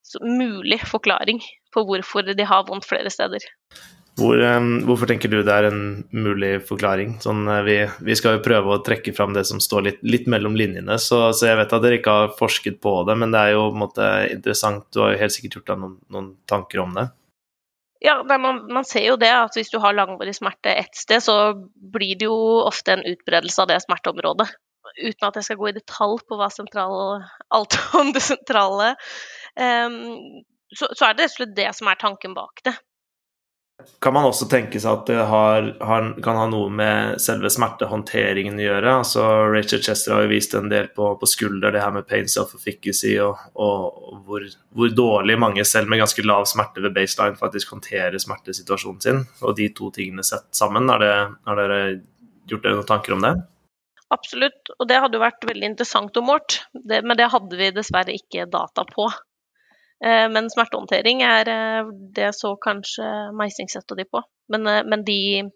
[0.05, 1.39] så mulig forklaring
[1.75, 3.43] på hvorfor de har vondt flere steder.
[4.15, 4.39] Hvor,
[4.87, 5.81] hvorfor tenker du det er en
[6.15, 7.17] mulig forklaring?
[7.23, 10.29] Sånn, uh, vi, vi, skal jo prøve å trekke fram det som står litt, litt
[10.31, 13.41] mellom linjene, så, så, jeg vet at dere ikke har forsket på det, men det
[13.41, 14.87] er jo måte, interessant.
[14.95, 17.09] Du har jo helt sikkert gjort deg noen, noen tanker om det?
[18.05, 21.55] Ja, man, man, ser jo det at hvis du har langvarig smerte ett sted, så
[21.75, 24.47] blir det jo ofte en utbredelse av det smerteområdet.
[24.95, 28.93] Uten at jeg skal gå i detalj på hva sentral, alt om det sentrale.
[29.59, 30.45] Um,
[30.77, 32.75] så, så, er det rett og slett det som er tanken bak det.
[33.99, 38.55] Kan man også tenke seg at det har, har, kan ha noe med selve smertehåndteringen
[38.55, 38.93] å gjøre?
[39.01, 42.29] Altså, Rachel Chester har jo vist en del på, på skulder, det her med pain
[42.31, 44.45] self-efficacy, og, og, og hvor,
[44.77, 49.21] hvor, dårlig mange, selv med ganske lav smerte ved baseline, faktisk håndterer smertesituasjonen sin.
[49.43, 51.11] Og de to tingene sett sammen, har, det,
[51.51, 51.81] har dere
[52.47, 53.35] gjort dere noen tanker om det?
[54.15, 54.71] absolutt.
[54.79, 58.47] Og det hadde jo vært veldig interessant å målt, men det hadde vi dessverre ikke
[58.51, 59.09] data på.
[60.03, 64.23] Eh, men smertehåndtering er eh, det så kanskje Meising setter de på.
[64.51, 65.51] Men, eh, men de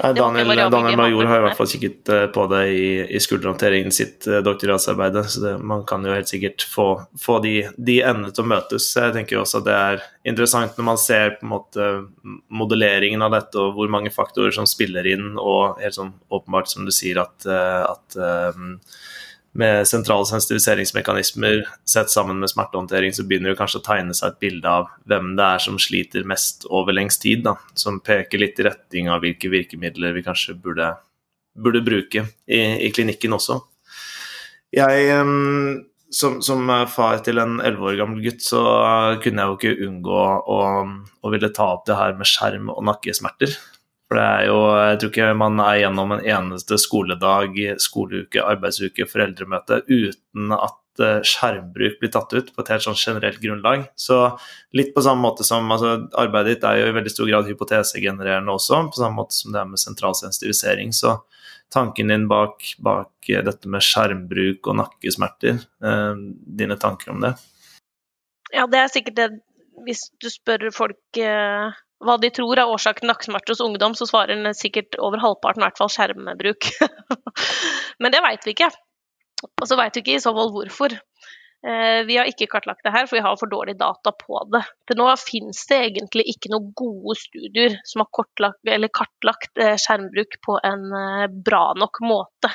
[0.00, 5.16] Daniel, Daniel Major har i hvert fall kikket på det i, i skulderhåndteringen sitt doktorgradsarbeid,
[5.24, 6.84] så det, man kan jo helt sikkert få,
[7.16, 8.90] få de, de, endene til å møtes.
[8.92, 11.88] Jeg tenker også at det er interessant når man ser på en måte
[12.52, 16.84] modelleringen av dette og hvor mange faktorer som spiller inn, og helt sånn åpenbart som
[16.84, 18.20] du sier at, at
[19.52, 24.42] med sentrale sensitiviseringsmekanismer sett sammen med smertehåndtering, så begynner det kanskje å tegne seg et
[24.44, 27.42] bilde av hvem det er som sliter mest over lengst tid.
[27.46, 30.92] Da, som peker litt i retning av hvilke virkemidler vi kanskje burde,
[31.58, 33.58] burde bruke i, i, klinikken også.
[34.70, 35.18] Jeg,
[36.14, 38.62] som, som, far til en elleve år gammel gutt, så
[39.24, 40.60] kunne jeg jo ikke unngå å,
[41.26, 43.58] å ville ta opp det her med skjerm og nakkesmerter.
[44.10, 49.06] For det er jo Jeg tror ikke man er gjennom en eneste skoledag, skoleuke, arbeidsuke,
[49.06, 53.84] foreldremøte uten at eh, skjermbruk blir tatt ut på et helt sånn generelt grunnlag.
[53.94, 54.18] Så
[54.74, 58.56] litt på samme måte som altså, Arbeidet ditt er jo i veldig stor grad hypotesegenererende
[58.56, 60.90] også, på samme måte som det er med sentralsensitivisering.
[60.90, 61.12] Så
[61.70, 66.24] tanken din bak, bak dette med skjermbruk og nakkesmerter, eh,
[66.58, 67.36] dine tanker om det?
[68.50, 69.28] Ja, det er sikkert det
[69.86, 74.08] Hvis du spør folk eh hva de tror er årsaken til nakkesmerter hos ungdom, så
[74.08, 76.70] svarer den sikkert over halvparten i hvert fall skjermbruk.
[78.00, 78.70] Men det veit vi ikke.
[79.50, 80.96] Og så veit vi ikke i så fall hvorfor.
[81.60, 84.62] Eh, vi har ikke kartlagt det her, for vi har for dårlig data på det.
[84.88, 90.56] Til nå finnes det egentlig ikke noen gode studier som har kartlagt eh, skjermbruk på
[90.64, 92.52] en eh, bra nok måte.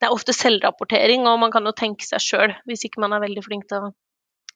[0.00, 3.22] Det er ofte selvrapportering, og man kan jo tenke seg sjøl, hvis ikke man er
[3.22, 3.92] veldig flink til å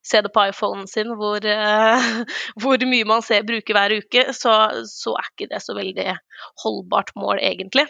[0.07, 2.09] se det på iPhonen sin hvor, uh,
[2.63, 4.57] hvor mye man ser bruker hver uke, så,
[4.89, 6.09] så, er ikke det så veldig
[6.65, 7.87] holdbart mål, egentlig.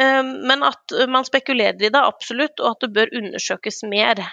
[0.00, 4.24] Um, men at man spekulerer i det, absolutt, og at det bør undersøkes mer,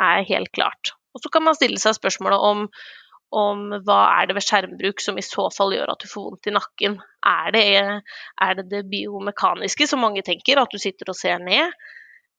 [0.00, 0.94] er helt klart.
[1.14, 2.66] Og så kan man stille seg spørsmålet om,
[3.36, 6.50] om hva er det ved skjermbruk som i så fall gjør at du får vondt
[6.50, 6.98] i nakken.
[7.26, 7.64] Er det,
[8.46, 11.74] er det det biomekaniske, som mange tenker, at du sitter og ser ned?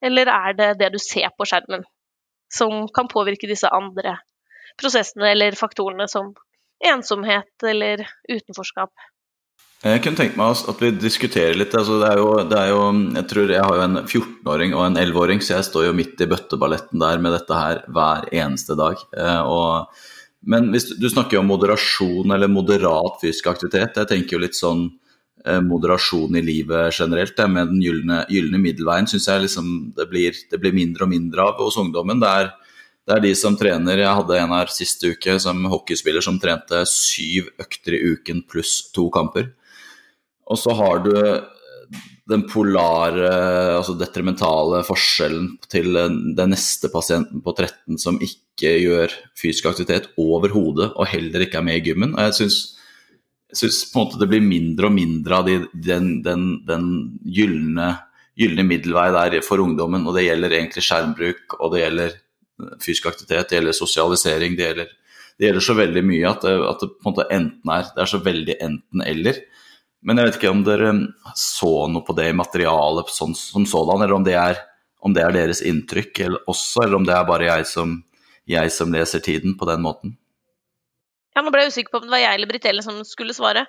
[0.02, 1.86] Eller er det det du ser på skjermen?
[2.52, 4.18] Som kan påvirke disse andre
[4.82, 6.34] prosessene eller faktorene som
[6.88, 8.92] ensomhet eller utenforskap.
[9.82, 11.74] Jeg kunne tenkt meg at vi diskuterer litt.
[11.74, 12.82] Altså det, er jo, det, er jo,
[13.18, 16.22] Jeg tror jeg har jo en 14-åring og en 11-åring, så jeg står jo midt
[16.22, 19.02] i bøtteballetten der med dette her hver eneste dag.
[19.18, 20.04] Eh, og,
[20.46, 23.98] men hvis du snakker jo om moderasjon eller moderat fysisk aktivitet.
[23.98, 24.86] Jeg tenker jo litt sånn
[25.66, 27.36] moderasjon i livet generelt.
[27.38, 31.48] Det med den gylne, middelveien syns jeg liksom det blir, det blir, mindre og mindre
[31.48, 32.22] av hos ungdommen.
[32.22, 32.52] Det er,
[33.08, 36.84] det er, de som trener Jeg hadde en her siste uke som hockeyspiller som trente
[36.90, 39.50] syv økter i uken pluss to kamper.
[40.52, 41.16] Og så har du
[42.32, 43.32] den polare,
[43.78, 45.96] altså detrimentale forskjellen til
[46.38, 51.66] den neste pasienten på 13 som ikke gjør fysisk aktivitet overhodet, og heller ikke er
[51.66, 52.14] med i gymmen.
[52.16, 52.60] Og jeg synes
[53.58, 56.88] syns på en måte det blir mindre og mindre av de, den, den, den
[57.26, 57.94] gylne,
[58.40, 60.06] gylne middelvei der for ungdommen.
[60.08, 62.18] Og det gjelder egentlig skjermbruk, og det gjelder
[62.82, 64.58] fysisk aktivitet, det gjelder sosialisering.
[64.58, 64.92] Det gjelder,
[65.38, 68.04] det gjelder så veldig mye at det, at det, på en måte enten er Det
[68.04, 69.42] er så veldig enten-eller.
[70.02, 70.94] Men jeg vet ikke om dere
[71.38, 74.58] så noe på det i materialet sånn, som sådan, eller om det, er,
[75.06, 78.00] om det er deres inntrykk eller også, eller om det er bare jeg som,
[78.50, 80.16] jeg som leser tiden på den måten.
[81.36, 83.36] Ja, nå ble jeg usikker på om det var jeg eller Britt Ellen som skulle
[83.36, 83.66] svare.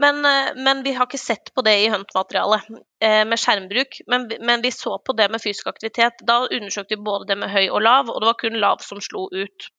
[0.00, 2.68] Men, eh, men, vi har ikke sett på det i Hunt-materialet
[3.02, 4.00] eh, med skjermbruk.
[4.12, 6.20] Men, men, vi så på det med fysisk aktivitet.
[6.28, 9.00] Da undersøkte vi både det med høy og lav, og det var kun lav som
[9.00, 9.70] slo ut.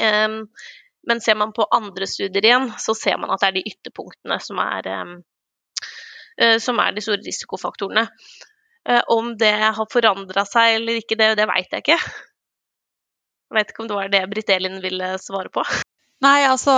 [0.00, 0.46] Um,
[1.08, 4.38] men ser man på andre studier igjen, så ser man at det er de ytterpunktene
[4.40, 5.14] som er, um,
[6.40, 8.06] uh, som er de store risikofaktorene.
[9.14, 11.98] Om det har forandra seg eller ikke, det, det veit jeg ikke.
[13.52, 15.62] Jeg vet ikke om det var det Britt Elin ville svare på.
[16.22, 16.74] Nei, altså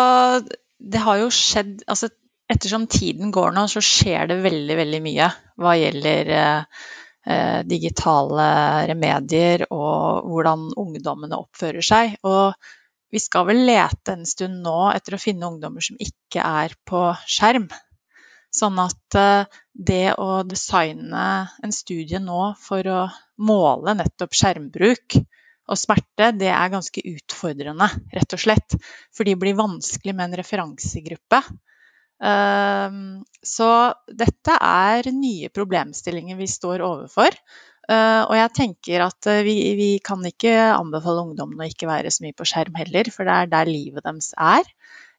[0.79, 2.11] Det har jo skjedd altså,
[2.51, 5.29] Ettersom tiden går nå, så skjer det veldig, veldig mye
[5.61, 6.83] hva gjelder eh,
[7.25, 8.49] eh, digitale
[8.91, 12.19] remedier og hvordan ungdommene oppfører seg.
[12.29, 12.53] Og
[13.15, 17.07] vi skal vel lete en stund nå etter å finne ungdommer som ikke er på
[17.25, 17.71] skjerm.
[18.55, 21.25] Sånn at eh, det å designe
[21.65, 23.01] en studie nå for å
[23.41, 25.17] måle nettopp skjermbruk,
[25.71, 28.77] og smerte det er ganske utfordrende, rett og slett.
[29.15, 31.41] For de blir vanskelig med en referansegruppe.
[32.25, 33.69] Ehm, så
[34.09, 37.37] dette er nye problemstillinger vi står overfor.
[37.85, 42.13] Eh, og jeg tenker at eh, vi, vi kan ikke anbefale ungdommene å ikke være
[42.15, 44.69] så mye på skjerm heller, for det er der livet deres er.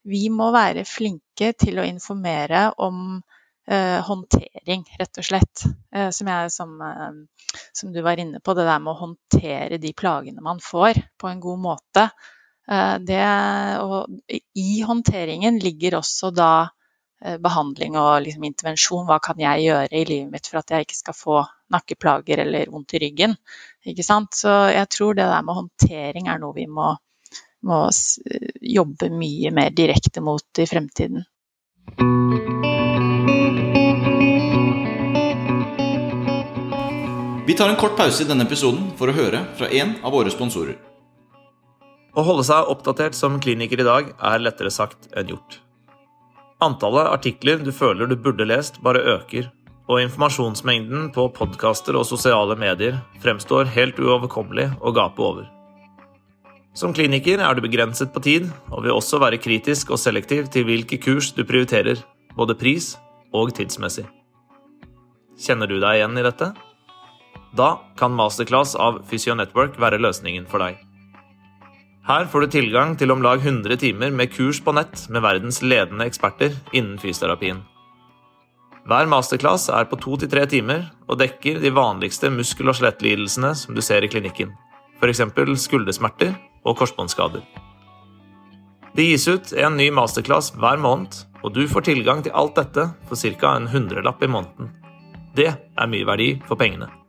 [0.06, 3.20] Vi må være flinke til å informere om
[3.66, 5.66] håndtering, rett og slett.
[5.96, 9.80] Eh, som, jeg, som, eh, som, du var inne på, det der med å håndtere
[9.82, 12.10] de plagene man får på en god måte.
[12.72, 13.22] Eh, det,
[13.82, 16.52] og I håndteringen ligger også da
[17.24, 19.08] eh, behandling og liksom intervensjon.
[19.10, 21.42] Hva kan jeg gjøre i livet mitt for at jeg ikke skal få
[21.74, 23.36] nakkeplager eller vondt i ryggen?
[23.86, 24.38] Ikke sant?
[24.38, 26.94] Så jeg tror det der med håndtering er noe vi må,
[27.66, 27.82] må
[28.62, 31.26] jobbe mye mer direkte mot i fremtiden.
[37.46, 40.32] Vi tar en kort pause i denne episoden for å høre fra en av våre
[40.34, 40.80] sponsorer.
[42.18, 45.60] Å holde seg oppdatert som kliniker i dag er lettere sagt enn gjort.
[46.66, 49.52] Antallet artikler du føler du burde lest, bare øker,
[49.86, 55.46] og informasjonsmengden på podkaster og sosiale medier fremstår helt uoverkommelig å gape over.
[56.74, 60.66] Som kliniker er du begrenset på tid, og vil også være kritisk og selektiv til
[60.66, 62.02] hvilke kurs du prioriterer,
[62.34, 62.96] både pris
[63.36, 64.10] og tidsmessig.
[65.38, 66.56] Kjenner du deg igjen i dette?
[67.56, 70.82] Da kan masterclass av Physio Network være løsningen for deg.
[72.06, 75.62] Her får du tilgang til om lag 100 timer med kurs på nett med verdens
[75.64, 77.64] ledende eksperter innen fysioterapien.
[78.86, 83.54] Hver masterclass er på to til tre timer og dekker de vanligste muskel- og skjelettlidelsene
[83.58, 84.52] som du ser i klinikken,
[85.00, 85.24] f.eks.
[85.64, 87.42] skuldersmerter og korsbåndskader.
[88.96, 92.86] Det gis ut en ny masterclass hver måned, og du får tilgang til alt dette
[93.10, 93.56] for ca.
[93.56, 94.70] en hundrelapp i måneden.
[95.36, 97.05] Det er mye verdi for pengene.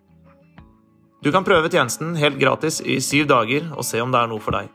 [1.25, 4.41] Du kan prøve tjenesten helt gratis i syv dager og se om det er noe
[4.43, 4.67] for deg.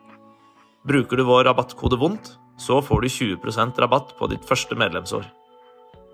[0.88, 2.26] Bruker du vår rabattkode VONDT,
[2.62, 5.26] så får du 20% rabatt på ditt første medlemsår.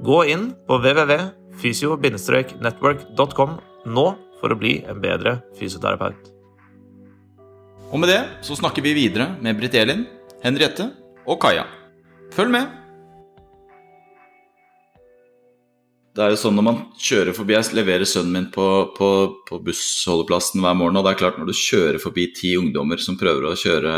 [0.04, 3.52] Gå inn på www.fysio-network.com
[3.88, 6.38] nå for å bli en bedre fysioterapeut.
[7.88, 10.06] Og med det så snakker vi videre med Britt Elin,
[10.44, 10.86] Henriette
[11.26, 11.66] og Kaja.
[12.36, 12.87] Følg med!
[16.18, 18.66] Det er jo sånn når man kjører forbi Jeg leverer sønnen min på,
[18.98, 19.10] på,
[19.46, 23.20] på bussholdeplassen hver morgen, og det er klart når du kjører forbi ti ungdommer som
[23.20, 23.94] prøver å kjøre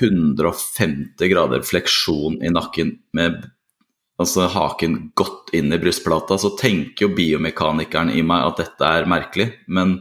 [0.00, 3.46] 150 grader fleksjon i nakken med
[4.18, 9.06] altså haken godt inn i brystplata, så tenker jo biomekanikeren i meg at dette er
[9.06, 9.52] merkelig.
[9.70, 10.00] Men,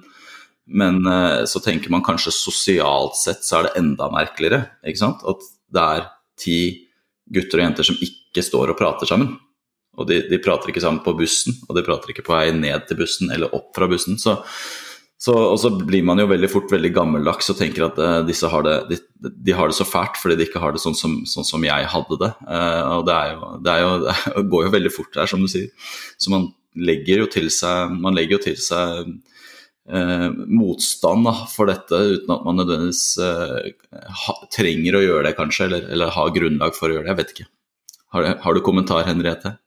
[0.66, 4.72] men eh, så tenker man kanskje sosialt sett så er det enda merkeligere.
[4.82, 5.22] ikke sant?
[5.22, 6.08] At det er
[6.42, 6.60] ti
[7.30, 9.36] gutter og jenter som ikke står og prater sammen.
[9.98, 12.86] Og de, de prater ikke sammen på bussen, og de prater ikke på vei ned
[12.88, 14.20] til bussen eller opp fra bussen.
[14.22, 14.36] Så,
[15.18, 18.50] så, og så blir man jo veldig fort veldig gammeldags og tenker at uh, disse
[18.52, 21.18] har det, de, de, har det så fælt fordi de ikke har det sånn som,
[21.30, 22.30] sånn som jeg hadde det.
[22.46, 25.74] Uh, og det, jo, det, jo, det, går jo veldig fort der, som du sier.
[26.22, 29.10] Så man legger jo til seg, man jo til seg
[29.90, 35.72] uh, motstand da, for dette uten at man nødvendigvis ha, trenger å gjøre det, kanskje,
[35.72, 37.16] eller, eller har grunnlag for å gjøre det.
[37.16, 37.54] Jeg vet ikke.
[38.14, 39.58] Har, har du kommentar, Henriette?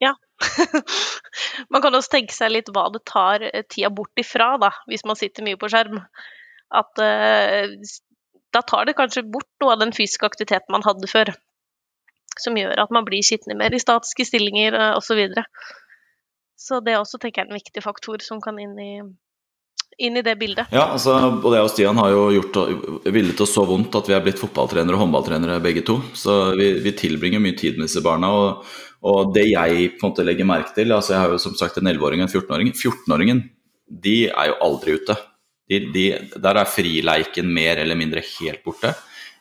[0.00, 0.14] Ja.
[1.72, 5.04] man kan også tenke seg litt hva det tar eh, tida bort ifra, da, hvis
[5.08, 6.00] man sitter mye på skjerm.
[6.70, 7.66] At uh,
[8.54, 11.32] da tar det kanskje bort noe av den fysiske aktiviteten man hadde før.
[12.40, 15.10] Som gjør at man blir sittende mer i statiske stillinger uh, osv.
[15.10, 15.44] Så, videre.
[16.56, 18.92] så det er også tenker jeg en viktig faktor som kan inn i,
[20.06, 20.72] inn i det bildet.
[20.74, 22.60] Ja, altså, både jeg og Stian har jo gjort
[23.12, 26.00] villet oss så vondt at vi er blitt fotballtrenere og håndballtrenere begge to.
[26.16, 28.32] Så vi, vi tilbringer mye tid med disse barna.
[28.36, 31.54] og og det jeg på en måte legger merke til altså Jeg har jo som
[31.56, 32.72] sagt en 11-åring og en 14-åring.
[32.76, 33.46] 14-åringen
[33.90, 35.16] de er jo aldri ute.
[35.70, 36.04] De, de,
[36.36, 38.92] der er frileiken mer eller mindre helt borte.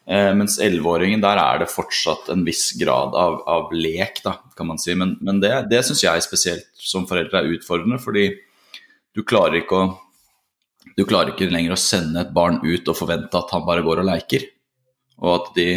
[0.10, 4.72] Eh, mens 11-åringen, der er det fortsatt en viss grad av, av lek, da, kan
[4.72, 4.95] man si.
[4.98, 8.30] Men, men det, det syns jeg spesielt som foreldre er utfordrende, fordi
[9.13, 9.91] du klarer ikke å
[10.97, 14.02] du klarer ikke lenger å sende et barn ut og forvente at han bare går
[14.02, 14.47] og leker.
[15.19, 15.69] Og at de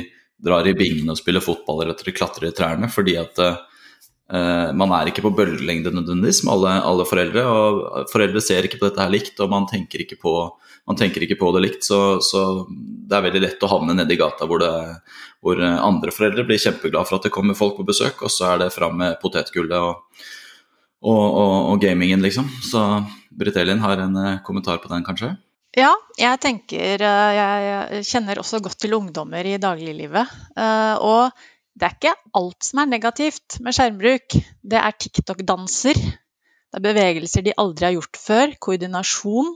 [0.43, 2.91] drar i bingen og spiller fotball eller at de klatrer i trærne.
[2.93, 7.47] Fordi at uh, man er ikke på bølgelengde nødvendigvis med alle, alle, foreldre.
[7.47, 10.35] og Foreldre ser ikke på dette her likt, og man tenker ikke på,
[10.99, 11.87] tenker ikke på det likt.
[11.87, 15.01] Så, så, det er veldig lett å havne nedi gata hvor, det,
[15.45, 18.65] hvor, andre foreldre blir kjempeglade for at det kommer folk på besøk, og så er
[18.65, 20.23] det fram med potetgullet og,
[21.03, 22.49] og, og, og, gamingen, liksom.
[22.63, 22.83] Så
[23.35, 25.35] Britt Elin har en uh, kommentar på den, kanskje?
[25.77, 30.39] Ja, jeg tenker uh, Jeg kjenner også godt til ungdommer i dagliglivet.
[31.01, 31.33] og
[31.73, 34.37] det er ikke alt som er negativt med skjermbruk.
[34.61, 35.97] Det er TikTok-danser.
[35.97, 38.53] Det er bevegelser de aldri har gjort før.
[38.61, 39.55] Koordinasjon.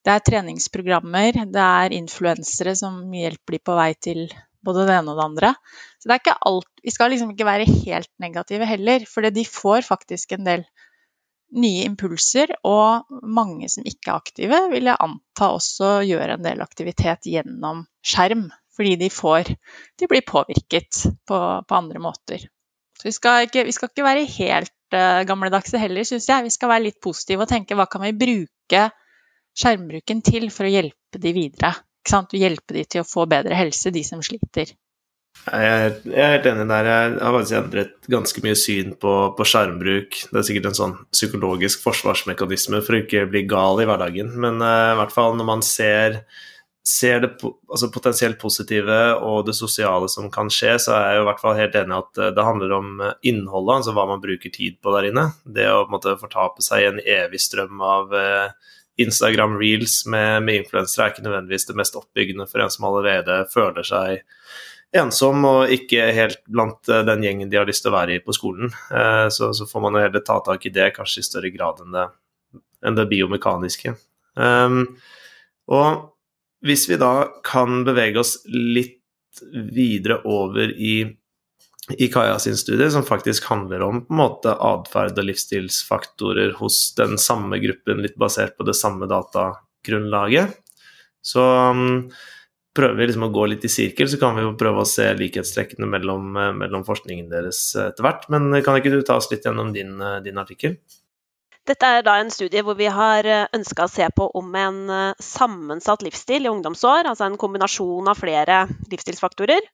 [0.00, 1.42] Det er treningsprogrammer.
[1.52, 4.24] Det er influensere som hjelper de på vei til
[4.64, 5.52] både det ene og det andre.
[6.00, 6.70] Så det er ikke alt.
[6.84, 10.64] Vi skal liksom ikke være helt negative heller, for de får faktisk en del
[11.56, 12.54] nye impulser.
[12.68, 17.86] Og mange som ikke er aktive, vil jeg anta også gjør en del aktivitet gjennom
[18.06, 18.48] skjerm
[18.80, 19.50] fordi de får
[20.00, 21.38] De blir påvirket på,
[21.68, 22.46] på andre måter.
[22.96, 26.44] Så vi skal, ikke, vi skal ikke være helt uh, gamledagse heller, syns jeg.
[26.44, 28.82] Vi skal være litt positive og tenke hva kan vi bruke
[29.56, 31.74] skjermbruken til for å hjelpe de videre?
[32.32, 34.72] Hjelpe de til å få bedre helse, de som sliter.
[35.48, 35.68] Jeg
[36.12, 36.86] er, helt enig der.
[36.86, 40.18] Jeg har faktisk endret ganske mye syn på, på, skjermbruk.
[40.28, 44.34] Det er sikkert en sånn psykologisk forsvarsmekanisme for å ikke bli gal i hverdagen.
[44.42, 46.20] Men uh, i hvert fall når man ser,
[46.86, 51.28] ser det altså potensielt positive og det sosiale som kan skje, så er jeg i
[51.30, 54.52] hvert fall helt enig at eh, det handler om eh, innholdet, altså hva man bruker
[54.54, 55.26] tid på der inne.
[55.44, 60.02] Det å på en måte fortape seg i en evig strøm av uh, Instagram reels
[60.10, 64.20] med, med influensere er ikke nødvendigvis det mest oppbyggende for en som allerede føler seg
[64.96, 68.22] ensom og ikke helt blant eh, den gjengen de har lyst til å være i
[68.24, 68.72] på skolen.
[68.90, 71.82] Eh, så, så får man jo heller ta tak i det, kanskje i større grad
[71.84, 72.06] enn det,
[72.86, 73.94] enn det biomekaniske.
[74.40, 74.82] Um,
[75.70, 76.10] og
[76.66, 78.98] hvis vi da kan bevege oss litt
[79.50, 81.02] videre over i,
[81.96, 86.82] i Kaja sin studie, som faktisk handler om på en måte atferd og livsstilsfaktorer hos
[86.98, 90.58] den samme gruppen, litt basert på det samme datagrunnlaget,
[91.22, 92.10] så um,
[92.76, 95.88] prøver liksom å gå litt i sirkel, så kan vi jo prøve å se likhetstrekkene
[95.90, 98.28] mellom, eh, mellom forskningen deres eh, etter hvert.
[98.32, 100.78] Men kan ikke du ta oss litt gjennom din, eh, din artikkel?
[101.66, 104.78] Dette er da en studie hvor vi har ønska å se på om en
[105.22, 109.68] sammensatt livsstil i ungdomsår, altså en kombinasjon av flere livsstilsfaktorer,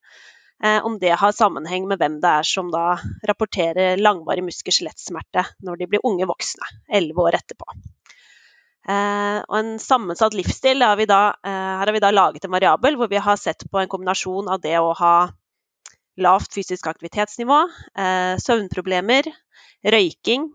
[0.84, 2.99] om det har sammenheng med hvem det er som da
[3.30, 7.70] rapporterer langvarig muskel-skjelettsmerte når de blir unge voksne, elleve år etterpå.
[8.87, 12.97] Eh, og en sammensatt livsstil, har da, eh, her har vi da laget en variabel
[12.97, 15.28] hvor vi har sett på en kombinasjon av det å ha
[16.22, 17.59] lavt fysisk aktivitetsnivå,
[17.99, 19.26] eh, søvnproblemer,
[19.87, 20.49] røyking,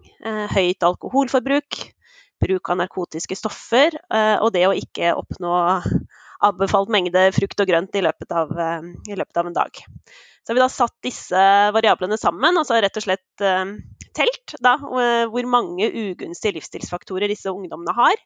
[0.51, 1.77] høyt alkoholforbruk,
[2.41, 3.93] bruk av narkotiske stoffer
[4.41, 5.53] og det å ikke oppnå
[6.43, 8.51] anbefalt mengde frukt og grønt i løpet av,
[9.07, 9.71] i løpet av en dag.
[9.71, 13.45] Så har vi da satt disse variablene sammen, og så rett og slett
[14.17, 18.19] telt da, uh, hvor mange ugunstige livsstilsfaktorer disse ungdommene har.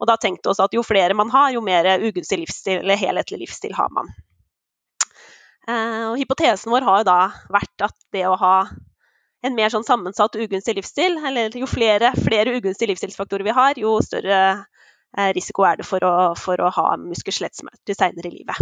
[0.00, 3.44] Og da tenkte vi at jo flere man har, jo mer ugunstig livsstil, eller helhetlig
[3.44, 4.10] livsstil har man.
[5.66, 7.20] Uh, og hypotesen vår har jo da
[7.50, 8.56] vært at det å ha
[9.46, 13.98] en mer sånn sammensatt ugunstig livsstil, eller jo flere, flere ugunstige livsstilsfaktorer vi har, jo
[14.02, 14.40] større
[15.32, 18.58] risiko er det for å, for å ha muskel-skjelettsmerter senere i livet.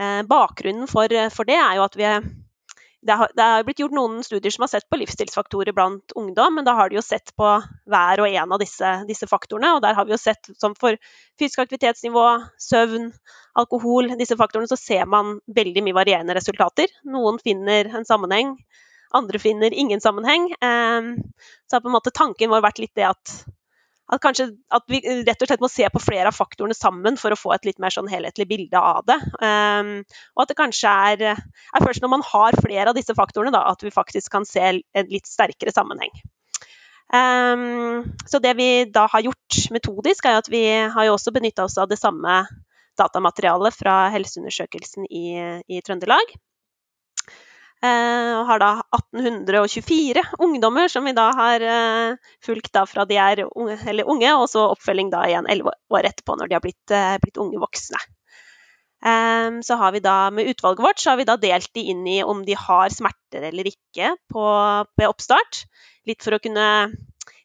[0.00, 2.06] Eh, bakgrunnen for, for, det er jo at vi
[3.02, 6.58] det har, det har, blitt gjort noen studier som har sett på livsstilsfaktorer blant ungdom,
[6.58, 7.48] men da har de jo sett på
[7.88, 9.72] hver og en av disse, disse faktorene.
[9.76, 10.98] Og der har vi jo sett som for
[11.40, 12.26] fysisk aktivitetsnivå,
[12.60, 13.08] søvn,
[13.60, 16.92] alkohol, disse faktorene, så ser man veldig mye varierende resultater.
[17.08, 18.58] Noen finner en sammenheng,
[19.16, 20.50] andre finner ingen sammenheng.
[20.60, 21.08] Eh,
[21.66, 23.40] så har på en måte tanken vår vært litt det at
[24.10, 27.30] at, kanskje, at vi rett og slett må se på flere av faktorene sammen for
[27.30, 29.18] å få et litt mer sånn helhetlig bilde av det.
[29.38, 29.92] Um,
[30.34, 33.62] og at det kanskje er, er, først når man har flere av disse faktorene da,
[33.70, 36.12] at vi faktisk kan se en litt sterkere sammenheng.
[37.10, 41.66] Um, så det vi da har gjort metodisk, er at vi har jo også benytta
[41.66, 42.42] oss av det samme
[42.98, 45.26] datamaterialet fra helseundersøkelsen i,
[45.70, 46.34] i Trøndelag.
[47.80, 53.16] Eh, og har da 1824 ungdommer som vi da har eh, fulgt da fra de
[53.16, 56.92] er unge, unge, og så oppfølging da igjen 11 år etterpå når de har blitt,
[56.92, 58.00] eh, blitt unge voksne.
[59.00, 62.18] Så har vi da Med utvalget vårt så har vi da delt de inn i
[62.20, 64.42] om de har smerter eller ikke på,
[64.84, 65.62] på oppstart.
[66.04, 66.66] Litt for å kunne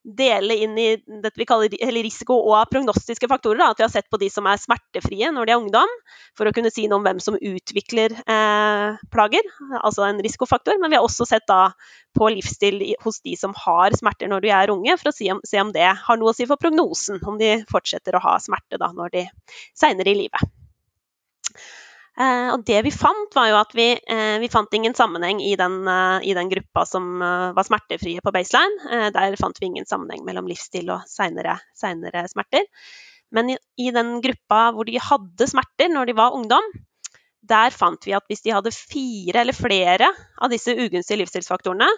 [0.05, 3.59] dele inn i dette vi kaller risiko- og prognostiske faktorer.
[3.59, 5.93] Da, at vi har sett på de som er smertefrie når de er ungdom,
[6.37, 9.47] for å kunne si noe om hvem som utvikler eh, plager,
[9.81, 10.77] altså en risikofaktor.
[10.81, 11.71] Men vi har også sett da
[12.15, 15.41] på livsstil hos de som har smerter når de er unge, for å se om,
[15.47, 18.79] se om det har noe å si for prognosen, om de fortsetter å ha smerte
[18.81, 19.25] da når de
[19.75, 20.55] seinere i livet.
[22.15, 25.55] Eh, og det vi fant, var jo at vi, eh, vi fant ingen sammenheng i
[25.59, 29.11] den, eh, i den, gruppa som var smertefrie på baseline.
[29.11, 32.63] der fant vi ingen sammenheng mellom livsstil og seinere smerter.
[33.31, 36.63] Men i, i, den gruppa hvor de hadde smerter når de var ungdom,
[37.43, 40.07] der fant vi at hvis de hadde fire eller flere
[40.39, 41.89] av disse ugunstige livsstilsfaktorene,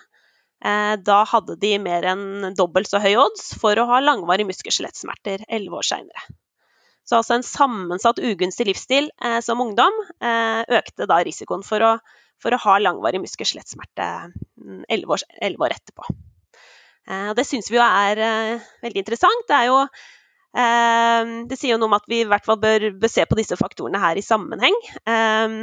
[0.59, 5.78] da hadde de mer enn dobbelt så høy odds for å ha langvarig muskel-skjelettsmerter elleve
[5.78, 6.26] år seinere.
[7.08, 11.93] Så altså en sammensatt ugunstig livsstil eh, som ungdom eh, økte da risikoen for å,
[12.43, 16.10] for å ha langvarig muskel-skjelettsmerte mm, elleve år, år, etterpå.
[17.08, 19.47] Eh, det syns vi jo er eh, veldig interessant.
[19.47, 19.80] Det, jo,
[20.60, 23.39] eh, det sier jo noe om at vi i hvert fall bør, bør, se på
[23.39, 24.76] disse faktorene her i sammenheng.
[25.08, 25.58] Eh,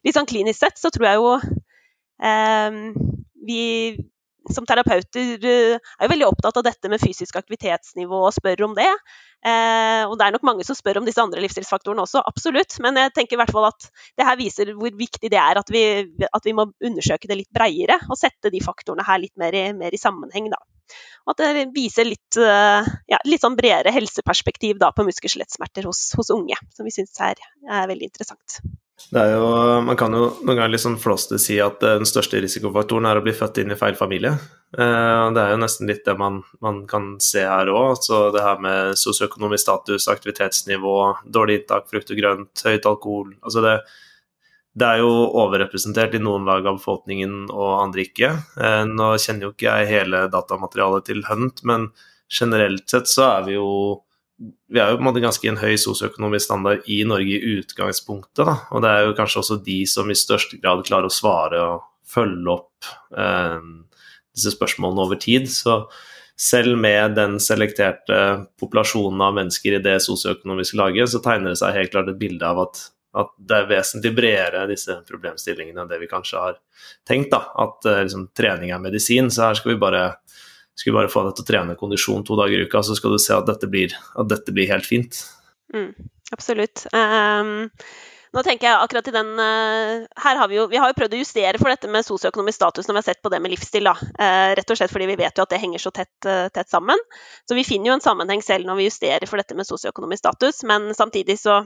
[0.00, 1.36] litt sånn klinisk sett så tror jeg jo
[3.46, 3.64] vi
[4.48, 8.88] som terapeuter er jo veldig opptatt av dette med fysisk aktivitetsnivå og spør om det.
[9.44, 12.78] Eh, og det er nok mange som spør om disse andre livsstilsfaktorene også, absolutt.
[12.82, 15.70] Men jeg tenker i hvert fall at det her viser hvor viktig det er at
[15.72, 15.84] vi,
[16.26, 19.68] at vi må undersøke det litt breiere, og sette de faktorene her litt mer i,
[19.76, 20.62] mer i sammenheng, da.
[21.26, 25.88] Og at det viser litt, eh, ja, litt sånn bredere helseperspektiv da, på muskel- skjelettsmerter
[25.88, 28.60] hos, hos, unge, som vi syns er, er veldig interessant.
[29.10, 29.48] Det er jo,
[29.84, 33.24] man kan jo noen ganger litt sånn flåste si at den største risikofaktoren er å
[33.26, 34.32] bli født inn i feil familie.
[34.76, 37.96] Eh, det er jo nesten litt det man, man kan se her òg.
[38.04, 40.96] Så det her med sosioøkonomisk status, aktivitetsnivå,
[41.32, 43.76] dårlig inntak frukt og grønt, høyt alkohol altså det,
[44.76, 48.34] det, er jo overrepresentert i noen lag av befolkningen og andre ikke.
[48.60, 51.88] Eh, nå kjenner jo ikke jeg hele datamaterialet til Hunt, men
[52.28, 53.70] generelt sett så er vi jo
[54.36, 57.54] vi er jo på en måte ganske i en høy sosioøkonomisk standard i Norge i
[57.56, 58.42] utgangspunktet.
[58.44, 58.58] Da.
[58.76, 61.86] Og det er jo kanskje også de som i størst grad klarer å svare og
[62.04, 63.70] følge opp eh,
[64.36, 65.48] disse spørsmålene over tid.
[65.52, 65.84] Så
[66.36, 68.18] selv med den selekterte
[68.60, 72.44] populasjonen av mennesker i det sosioøkonomiske laget, så tegner det seg helt klart et bilde
[72.44, 72.82] av at,
[73.16, 76.58] at det er vesentlig bredere, disse problemstillingene, enn det vi kanskje har
[77.08, 77.32] tenkt.
[77.32, 79.32] da, At eh, liksom, trening er medisin.
[79.32, 80.10] Så her skal vi bare
[80.76, 83.14] skal vi bare få deg til å trene kondisjon to dager i uka, så skal
[83.14, 85.22] du se at dette blir, at dette blir helt fint.
[85.72, 85.88] Mm,
[86.36, 86.84] absolutt.
[86.92, 87.70] Um,
[88.36, 91.16] nå tenker jeg akkurat i den uh, her har Vi jo, vi har jo prøvd
[91.16, 93.88] å justere for dette med sosioøkonomisk status når vi har sett på det med livsstil.
[93.88, 93.94] Da.
[94.58, 97.00] rett og slett fordi vi vet jo at det henger så tett, uh, tett, sammen.
[97.48, 100.62] Så vi finner jo en sammenheng selv når vi justerer for dette med sosioøkonomisk status,
[100.68, 101.62] men samtidig så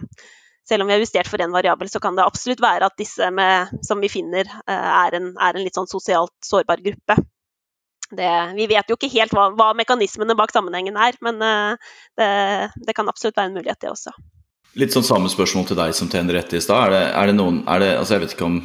[0.68, 3.26] selv om vi har justert for én variabel, så kan det absolutt være at disse
[3.34, 7.16] med, som vi finner, er en, er en litt sånn sosialt sårbar gruppe.
[8.12, 12.28] Det, vi vet jo ikke helt hva, hva, mekanismene bak sammenhengen er, men det,
[12.76, 14.14] det, kan absolutt være en mulighet, det også.
[14.78, 16.84] Litt sånn samme spørsmål til deg som til Henriette i stad.
[16.86, 18.60] Er, det, er det noen er det, altså Jeg vet ikke om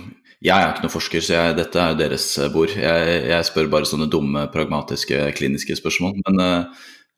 [0.46, 2.76] Jeg er ikke noen forsker, så jeg, dette er jo deres eh, bord.
[2.78, 6.20] Jeg, jeg, spør bare sånne dumme, pragmatiske, kliniske spørsmål.
[6.28, 6.44] Men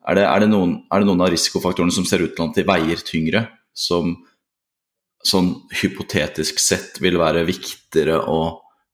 [0.08, 2.64] er er, det noen, er det noen av risikofaktorene som ser ut til at de
[2.68, 3.44] veier tyngre,
[3.76, 4.14] som
[5.26, 5.50] sånn
[5.82, 8.40] hypotetisk sett vil være viktigere å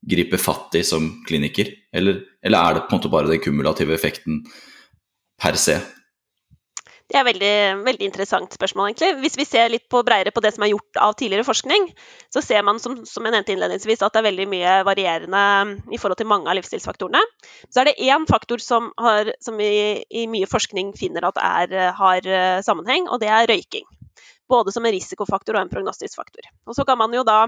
[0.05, 1.71] gripe fatt i som kliniker?
[1.95, 4.43] Eller, eller, er det på en måte bare den kumulative effekten
[5.39, 5.79] per se?
[7.05, 9.11] Det er veldig, veldig interessant spørsmål, egentlig.
[9.21, 11.91] Hvis vi ser litt på bredere på det som er gjort av tidligere forskning,
[12.33, 15.43] så ser man, som, som jeg nevnte innledningsvis, at det er veldig mye varierende
[15.93, 17.21] i forhold til mange av livsstilsfaktorene.
[17.69, 19.69] Så er det én faktor som, har, som vi
[20.09, 23.85] i mye forskning finner at er, har eh, sammenheng, og det er røyking.
[24.49, 26.49] Både som en risikofaktor og en prognostisk faktor.
[26.65, 27.43] Og så kan man jo da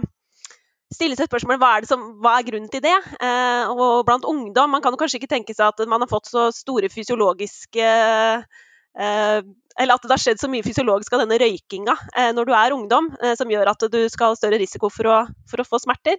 [0.93, 1.89] stille seg spørsmålet hva er,
[2.21, 2.95] hva er grunnen til det?
[3.17, 6.47] Eh, og blant ungdom Man kan kanskje ikke tenke seg at man har fått så
[6.55, 8.63] store fysiologiske eh,
[8.97, 12.75] Eller at det har skjedd så mye fysiologisk av denne røykinga eh, når du er
[12.75, 15.17] ungdom, eh, som gjør at du skal ha større risiko for å,
[15.49, 16.17] for å få smerter.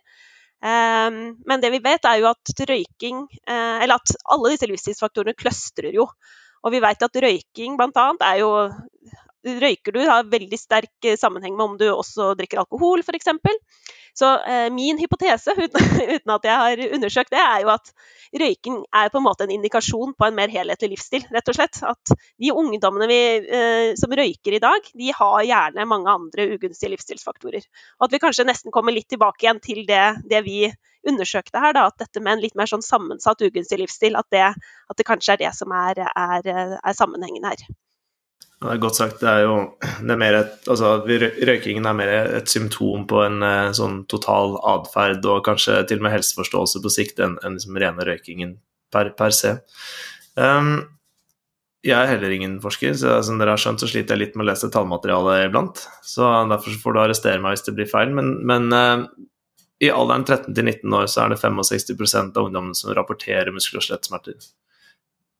[0.63, 1.09] Eh,
[1.51, 5.95] men det vi vet, er jo at røyking eh, Eller at alle disse livsstilsfaktorene kløstrer
[5.95, 6.07] jo.
[6.63, 8.07] Og vi vet at røyking bl.a.
[8.31, 8.53] er jo
[9.47, 13.31] Røyker du, har veldig sterk sammenheng med om du også drikker alkohol, f.eks.
[14.19, 15.85] Så eh, min hypotese, uten,
[16.15, 17.93] uten, at jeg har undersøkt det, er jo at
[18.43, 21.27] røyking er på en måte en indikasjon på en mer helhetlig livsstil.
[21.31, 21.81] rett og slett.
[21.87, 26.97] At de ungdommene vi, eh, som røyker i dag, de har gjerne mange andre ugunstige
[26.97, 27.63] livsstilsfaktorer.
[28.01, 30.65] Og at vi kanskje nesten kommer litt tilbake igjen til det, det vi
[31.09, 34.49] undersøkte her, da, at dette med en litt mer sånn sammensatt ugunstig livsstil, at det,
[34.51, 36.51] at det kanskje er det som er, er,
[36.83, 37.69] er sammenhengen her.
[38.59, 39.21] Det er godt sagt.
[39.23, 43.43] Det er jo det er mer et, altså, Røykingen er mer et symptom på en
[43.47, 47.79] eh, sånn total atferd og kanskje til og med helseforståelse på sikt enn en liksom
[47.79, 48.57] rene røykingen
[48.95, 49.55] per, per se.
[50.35, 50.81] Um,
[51.87, 54.49] jeg er heller ingen forsker, så som dere har skjønt, så sliter jeg litt med
[54.49, 55.85] å lese tallmaterialet iblant.
[56.03, 58.11] Så derfor får du arrestere meg hvis det blir feil.
[58.17, 59.07] Men, men uh,
[59.79, 63.79] i alderen 13 til 19 år så er det 65% av ungdommene som rapporterer muskel-
[63.79, 64.51] og skjelettsmerter.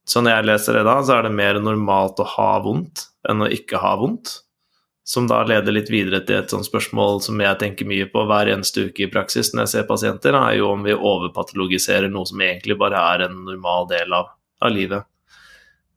[0.09, 3.45] Så når jeg leser det da, så er det mer normalt å ha vondt enn
[3.45, 4.39] å ikke ha vondt.
[5.09, 8.51] Som da leder litt videre til et sånt spørsmål som jeg tenker mye på hver
[8.53, 12.43] eneste uke i praksis når jeg ser pasienter, er jo om vi overpatologiserer noe som
[12.45, 14.35] egentlig bare er en normal del av,
[14.65, 15.09] av livet.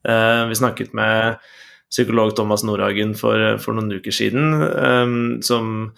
[0.08, 1.44] Eh, vi snakket med
[1.92, 5.92] psykolog Thomas Nordhagen for, for noen uker siden, eh, som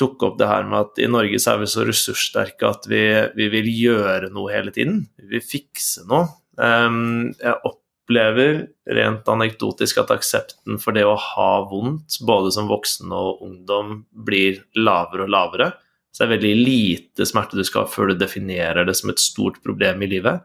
[0.00, 3.04] tok opp det her med at i Norge så er vi så ressurssterke at vi,
[3.36, 5.04] vi vil gjøre noe hele tiden.
[5.20, 6.32] Vi vil fikse noe.
[6.56, 13.14] Um, jeg opplever rent anekdotisk at aksepten for det å ha vondt, både som voksen
[13.14, 15.70] og ungdom, blir lavere og lavere.
[16.14, 19.22] Så det er veldig lite smerte du skal ha før du definerer det som et
[19.22, 20.44] stort problem i livet.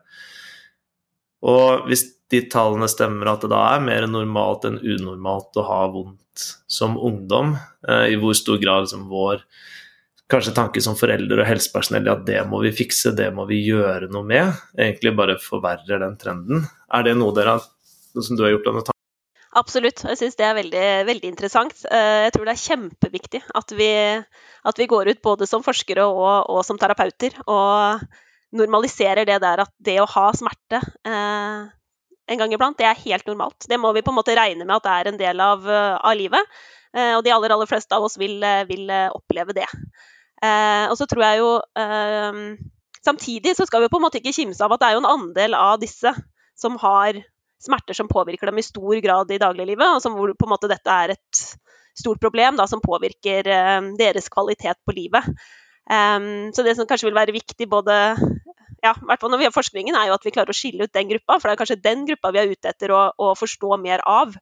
[1.45, 5.83] Og hvis de tallene stemmer at det da er mer normalt enn unormalt å ha
[5.93, 7.55] vondt som ungdom,
[7.87, 9.43] eh, i hvor stor grad som vår
[10.29, 14.11] kanskje tanke som forelder og helsepersonell at det må vi fikse, det må vi gjøre
[14.13, 16.67] noe med, egentlig bare forverrer den trenden.
[16.93, 17.57] Er det noe dere
[18.13, 18.95] som du har gjort denne
[19.57, 20.03] Absolutt.
[20.05, 21.73] Jeg syns det er veldig, veldig, interessant.
[21.89, 23.89] Eh, jeg tror det er kjempeviktig at vi,
[24.69, 28.03] at vi går ut både som forskere og, og, som terapeuter og
[28.53, 31.65] normaliserer det der at det å ha smerte eh,
[32.29, 33.65] en gang iblant, det er helt normalt.
[33.65, 36.13] Det må vi på en måte regne med at det er en del av, av
[36.13, 36.61] livet.
[36.93, 38.37] Eh, og de aller, aller fleste av oss vil,
[38.69, 39.65] vil oppleve det.
[40.39, 42.37] Eh, og så tror jeg jo eh,
[43.03, 45.07] Samtidig så skal vi på en måte ikke kimse av at det er jo en
[45.07, 46.11] andel av disse
[46.59, 47.19] som har
[47.63, 50.69] smerter som påvirker dem i stor grad i dagliglivet, og som hvor på en måte
[50.71, 51.39] dette er et
[51.95, 55.27] stort problem da, som påvirker uh, deres kvalitet på livet.
[55.87, 57.95] Um, så det som kanskje vil være viktig både
[58.83, 60.95] ja, hvert fall når vi har forskningen, er jo at vi klarer å skille ut
[60.95, 61.39] den gruppa.
[61.39, 64.35] For det er kanskje den gruppa vi er ute etter å, å forstå mer av.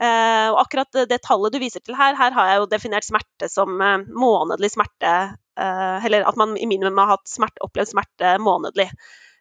[0.00, 3.50] Uh, og akkurat det tallet du viser til her, her har jeg jo definert smerte
[3.52, 5.12] som uh, månedlig smerte.
[5.58, 8.88] Uh, eller at man i minimum har hatt smerte, opplevd smerte månedlig.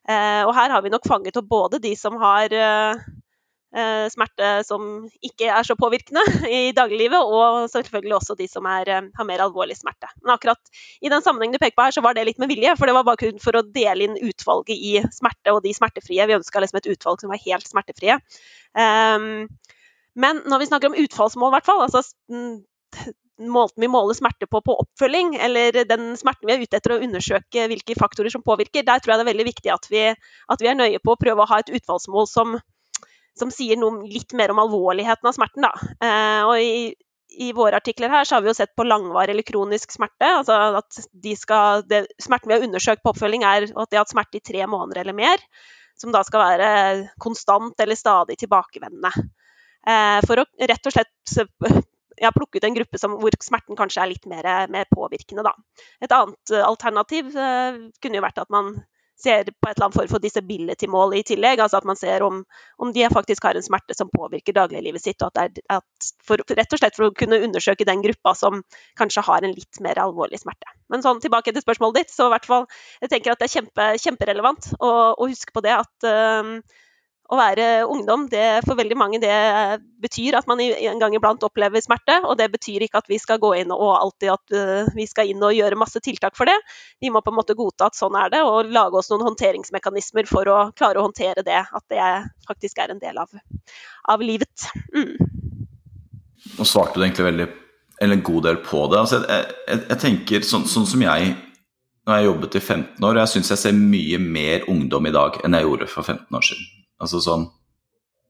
[0.09, 3.01] Eh, og her har vi nok fanget opp både de som har eh,
[3.77, 4.87] eh, smerte som
[5.21, 6.23] ikke er så påvirkende
[6.57, 10.09] i dagliglivet, og selvfølgelig også de som er, har mer alvorlig smerte.
[10.23, 12.73] Men akkurat i den sammenhengen du peker på her, så var det litt med vilje,
[12.79, 16.25] for det var bare kun for å dele inn utvalget i smerte og de smertefrie.
[16.27, 18.17] Vi ønska liksom et utvalg som var helt smertefrie.
[18.73, 19.45] Um,
[20.19, 22.03] men når vi snakker om utfallsmål, hvert fall, altså
[23.41, 27.01] måten vi måler smerte på på oppfølging, eller den smerten vi er ute etter å
[27.01, 30.03] undersøke hvilke faktorer som påvirker, der tror jeg det er veldig viktig at vi,
[30.55, 32.57] at vi er nøye på å prøve å ha et utfallsmål som,
[33.39, 35.67] som sier noe litt mer om alvorligheten av smerten.
[36.03, 36.93] Eh, og i,
[37.39, 40.27] i, våre artikler her så har vi jo sett på langvarig eller kronisk smerte.
[40.41, 44.03] altså at de skal, det, Smerten vi har undersøkt på oppfølging, er at de har
[44.03, 45.43] hatt smerte i tre måneder eller mer.
[45.97, 46.71] Som da skal være
[47.21, 49.11] konstant eller stadig tilbakevendende.
[49.87, 51.87] Eh, for å rett og slett
[52.21, 55.41] jeg har plukket en gruppe som, hvor smerten kanskje er litt mer, mer påvirkende.
[55.47, 55.55] Da.
[56.05, 58.75] Et annet uh, alternativ eh, kunne jo vært at man
[59.21, 61.61] ser på et eller annet form for disability-mål i tillegg.
[61.61, 62.43] altså At man ser om,
[62.81, 65.21] om, de faktisk har en smerte som påvirker dagliglivet sitt.
[65.21, 68.33] og at det er at for, Rett og slett for å kunne undersøke den gruppa
[68.37, 68.63] som
[68.97, 70.73] kanskje har en litt mer alvorlig smerte.
[70.89, 72.65] Men sånn tilbake til spørsmålet ditt, så hvert fall,
[73.01, 76.57] jeg tenker at det er kjempe, kjemperelevant å, å huske på det at uh,
[77.31, 79.31] å være ungdom, det, for veldig mange det
[80.03, 82.17] betyr at man en gang iblant opplever smerte.
[82.27, 85.31] Og det betyr ikke at vi skal gå inn og alltid at uh, vi skal
[85.31, 86.57] inn og gjøre masse tiltak for det.
[86.99, 90.27] Vi må på en måte godta at sånn er det, og lage oss noen håndteringsmekanismer
[90.27, 91.61] for å klare å håndtere det.
[91.71, 92.09] At det
[92.49, 93.31] faktisk er en del av,
[94.11, 94.67] av livet.
[94.91, 95.15] Mm.
[96.57, 97.47] Nå svarte du egentlig veldig,
[98.01, 98.99] eller en god del på det.
[99.05, 101.31] Altså, jeg, jeg, jeg, tenker sånn, sånn som jeg
[102.01, 105.15] når jeg jobbet i 15 år, og jeg syns jeg ser mye mer ungdom i
[105.15, 106.69] dag enn jeg gjorde for 15 år siden.
[107.01, 107.47] Altså sånn,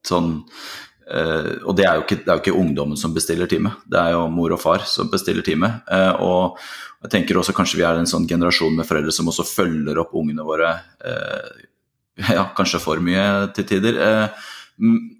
[0.06, 4.00] sånn uh, Og det er, ikke, det er, jo ikke, ungdommen som bestiller time, det
[4.00, 5.70] er jo mor og far som bestiller time.
[5.90, 6.64] Uh, og
[7.04, 10.14] jeg tenker også kanskje vi er en sånn generasjon med foreldre som også følger opp
[10.18, 10.72] ungene våre
[11.04, 11.52] uh,
[12.36, 14.00] ja, kanskje for mye til tider.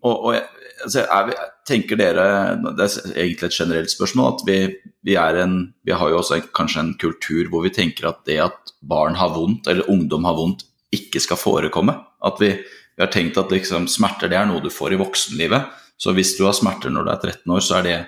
[0.02, 0.36] og, og
[0.84, 1.32] altså, er,
[1.68, 2.26] tenker dere,
[2.62, 4.58] Det er egentlig et generelt spørsmål, at vi,
[5.06, 8.38] vi, en, vi har jo også en, kanskje en kultur hvor vi tenker at det
[8.42, 11.94] at barn har vondt, eller ungdom har vondt, ikke skal forekomme.
[12.24, 12.52] At vi,
[12.96, 15.70] vi har tenkt at liksom, smerter det er noe du får i voksenlivet.
[16.00, 17.98] Så hvis du har smerter når du er 13 år, så er det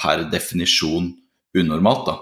[0.00, 1.10] per definisjon
[1.56, 2.06] unormalt.
[2.06, 2.16] da.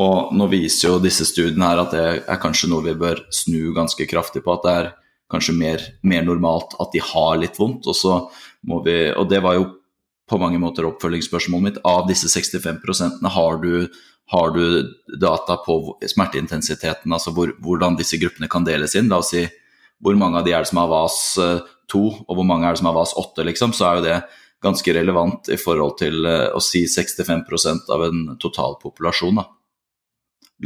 [0.00, 3.74] Og nå viser jo disse studiene her at det er kanskje noe vi bør snu
[3.76, 4.56] ganske kraftig på.
[4.56, 4.90] At det er
[5.30, 7.86] kanskje mer, mer normalt at de har litt vondt.
[7.86, 8.30] Og,
[8.86, 9.68] vi, og det var jo
[10.30, 11.82] på mange måter oppfølgingsspørsmålet mitt.
[11.86, 13.86] Av disse 65 har du,
[14.32, 19.12] har du data på smerteintensiteten, altså hvor, hvordan disse gruppene kan deles inn?
[19.12, 19.44] La oss si
[20.02, 21.18] hvor mange av de er det som har VAS
[21.92, 24.06] 2, eh, og hvor mange er det som har VAS 8, liksom, så er jo
[24.08, 24.18] det
[24.64, 29.42] ganske relevant i forhold til eh, å si 65% av en totalpopulasjon.
[29.42, 29.48] Da.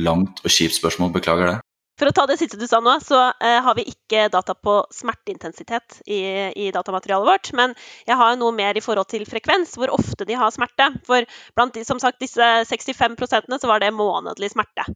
[0.05, 1.57] Langt og kjipt spørsmål, beklager det.
[1.99, 4.77] For å ta det siste du sa nå, så eh, har vi ikke data på
[4.95, 6.21] smerteintensitet i,
[6.55, 7.51] i, datamaterialet vårt.
[7.59, 7.75] Men
[8.07, 10.93] jeg har noe mer i forhold til frekvens, hvor ofte de har smerte.
[11.09, 11.27] For
[11.59, 13.19] blant de, som sagt, disse 65
[13.59, 14.87] så var det månedlig smerte.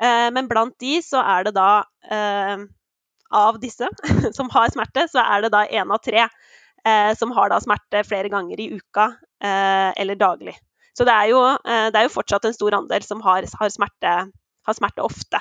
[0.00, 1.70] Eh, men blant de så er det da
[2.08, 2.64] eh,
[3.34, 3.88] av disse
[4.36, 8.04] som har smerte, så er det da én av tre eh, som har da smerte
[8.06, 9.10] flere ganger i uka
[9.44, 10.56] eh, eller daglig.
[10.98, 13.70] Så det er, jo, eh, det er, jo, fortsatt en stor andel som har, har,
[13.70, 14.14] smerte,
[14.66, 15.40] har smerte, ofte.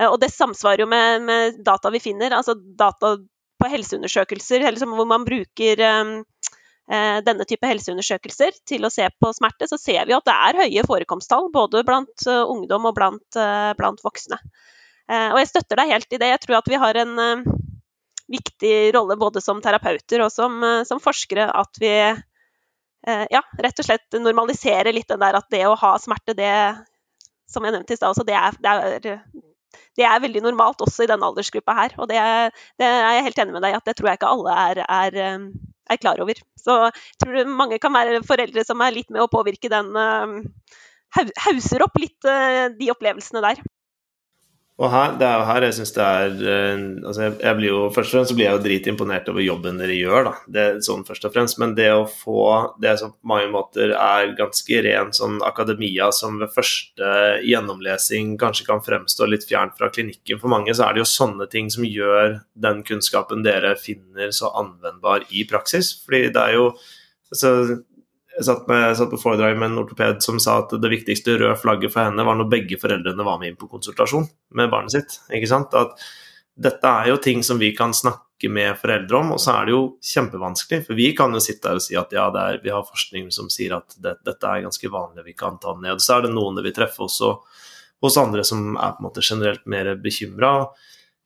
[0.00, 3.16] Eh, og det samsvarer jo med, med, data vi finner, altså data
[3.58, 6.10] på helseundersøkelser liksom, hvor man bruker eh,
[6.90, 10.62] eh, denne type helseundersøkelser til å se på smerte, så ser vi at det er
[10.64, 13.40] høye forekomsttall både blant ungdom og blant,
[13.78, 14.40] blant voksne.
[15.08, 16.30] Eh, og jeg støtter deg helt i det.
[16.34, 17.46] Jeg tror at vi har en eh,
[18.28, 21.94] viktig rolle både som terapeuter og som, eh, som forskere at vi
[23.08, 26.50] ja, rett og slett normaliserer litt den der at det å ha smerte, det
[27.48, 29.14] som jeg nevnte i stad, det, det,
[29.96, 31.94] det, er veldig normalt også i denne aldersgruppa her.
[32.02, 32.18] Og det,
[32.76, 34.82] det, er jeg helt enig med deg i at det tror jeg ikke alle er,
[34.82, 35.38] er,
[35.94, 36.42] er klar over.
[36.58, 39.94] Så jeg tror mange kan være foreldre som er litt med å påvirke den
[41.46, 42.28] Hauser opp litt
[42.82, 43.62] de opplevelsene der.
[44.78, 47.78] Og her, det er jo her jeg syns det er eh, altså jeg, blir jo,
[47.90, 50.34] Først og fremst så blir jeg jo dritimponert over jobben dere gjør, da.
[50.54, 51.58] Det sånn først og fremst.
[51.58, 52.44] Men det å få
[52.78, 57.10] det som på mange måter er ganske ren sånn akademia, som ved første
[57.42, 61.50] gjennomlesing kanskje kan fremstå litt fjernt fra klinikken for mange, så er det jo sånne
[61.50, 65.96] ting som gjør den kunnskapen dere finner så anvendbar i praksis.
[66.06, 66.68] Fordi det er jo
[67.34, 67.82] altså,
[68.38, 71.58] jeg satt, med, satt, på foredrag med en ortoped som sa at det viktigste røde
[71.58, 75.16] flagget for henne var når begge foreldrene var med inn på konsultasjon med barnet sitt.
[75.34, 75.74] ikke sant?
[75.74, 75.98] At
[76.58, 79.74] dette er jo ting som vi kan snakke med foreldre om, og så er det
[79.74, 79.82] jo
[80.12, 80.84] kjempevanskelig.
[80.86, 83.50] For vi kan jo sitte her og si at ja, er, vi har forskning som
[83.50, 85.98] sier at det, dette er ganske vanlig, vi kan ta ned.
[86.02, 87.34] Så er det noen det vil treffe også
[88.04, 90.52] hos andre som er på en måte generelt mer bekymra.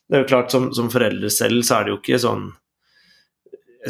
[0.09, 2.49] Det er jo klart, som, som foreldre selv så er det jo ikke sånn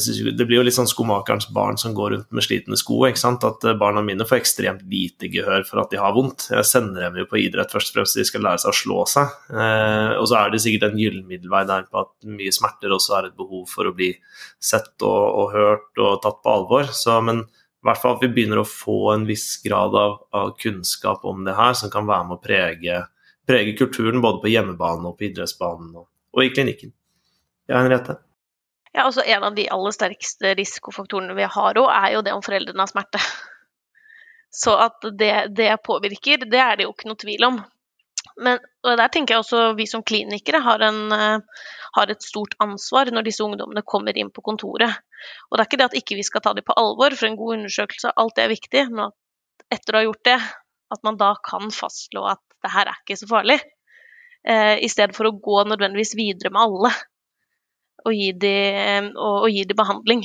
[0.01, 3.03] synes, Det blir jo litt sånn skomakerens barn som går rundt med slitne sko.
[3.05, 3.45] ikke sant?
[3.45, 6.47] At eh, barna mine får ekstremt lite gehør for at de har vondt.
[6.49, 9.05] Jeg sender dem jo på idrett først og fremst de skal lære seg å slå
[9.13, 9.35] seg.
[9.53, 13.19] Eh, og så er det sikkert en gyllen middelvei der på at mye smerter også
[13.19, 14.15] er et behov for å bli
[14.63, 16.89] sett og, og hørt og tatt på alvor.
[16.97, 20.57] Så, men i hvert fall at vi begynner å få en viss grad av, av
[20.63, 23.05] kunnskap om det her, som kan være med å prege,
[23.45, 26.97] prege kulturen både på hjemmebane og på idrettsbanen og, og i klinikken.
[27.69, 28.23] Ja, Henriette?
[28.93, 32.43] Ja, altså En av de aller sterkeste risikofaktorene vi har òg, er jo det om
[32.45, 33.21] foreldrene har smerte.
[34.63, 37.63] Så at det, det, påvirker, det er det jo ikke noe tvil om.
[38.45, 41.65] Men der tenker jeg også vi som klinikere har, en, uh,
[41.97, 45.01] har, et stort ansvar når disse ungdommene kommer inn på kontoret.
[45.49, 47.39] Og det er ikke det at ikke vi skal ta dem på alvor, for en
[47.41, 48.85] god undersøkelse, alt det er viktig.
[48.93, 50.39] Men at etter å ha gjort det,
[50.93, 53.57] at man da kan fastslå at det her er ikke så farlig.
[54.45, 56.93] Eh, I stedet for å gå nødvendigvis videre med alle
[58.05, 59.13] og gi dem,
[59.53, 60.25] gi dem behandling.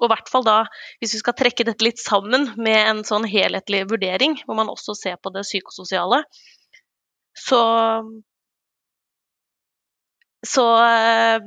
[0.00, 0.56] Og i hvert fall da,
[0.98, 4.96] hvis vi skal trekke dette litt sammen med en sånn helhetlig vurdering, hvor man også
[4.98, 6.24] ser på det psykososiale,
[7.38, 7.62] så
[10.42, 11.38] så, eh,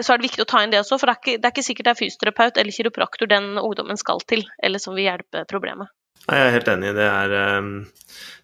[0.00, 1.52] så er det viktig å ta inn det også, for det er ikke, det er
[1.52, 5.44] ikke sikkert det er fysioterapeut eller kiropraktor den ungdommen skal til, eller som vil hjelpe
[5.50, 5.92] problemet.
[6.26, 6.94] Jeg er helt enig.
[6.96, 7.28] Det er,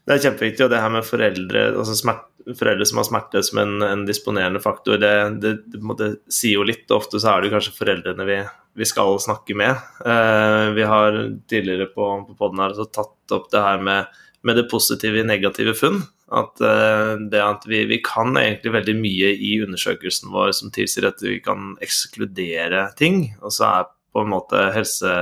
[0.04, 0.64] det er kjempeviktig.
[0.64, 4.60] Og det her med foreldre, altså smerte, foreldre som har smerte som en, en disponerende
[4.62, 5.54] faktor, det, det,
[5.98, 6.86] det sier jo litt.
[6.94, 8.38] Ofte så er det kanskje foreldrene vi,
[8.78, 9.80] vi skal snakke med.
[10.06, 11.18] Uh, vi har
[11.50, 15.74] tidligere på, på poden her tatt opp det her med, med det positive i negative
[15.78, 16.04] funn.
[16.36, 21.08] At uh, det at vi, vi, kan egentlig veldig mye i undersøkelsen vår som tilsier
[21.10, 23.32] at vi kan ekskludere ting.
[23.42, 25.18] Og så er på en måte helse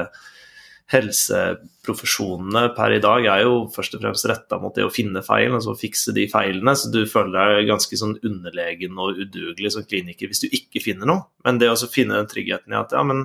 [0.92, 5.54] helseprofesjonene per i dag er jo først og fremst retta mot det å finne feil,
[5.56, 6.74] altså fikse de feilene.
[6.76, 11.08] Så du føler deg ganske sånn underlegen og udugelig som kliniker hvis du ikke finner
[11.08, 11.26] noe.
[11.46, 13.24] Men det å finne den tryggheten i at ja, men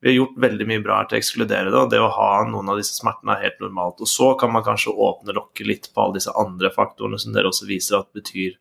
[0.00, 2.30] vi har gjort veldig mye bra her til å ekskludere det, og det å ha
[2.46, 4.04] noen av disse smertene er helt normalt.
[4.04, 7.50] Og så kan man kanskje åpne lokket litt på alle disse andre faktorene som dere
[7.50, 8.54] også viser at betyr,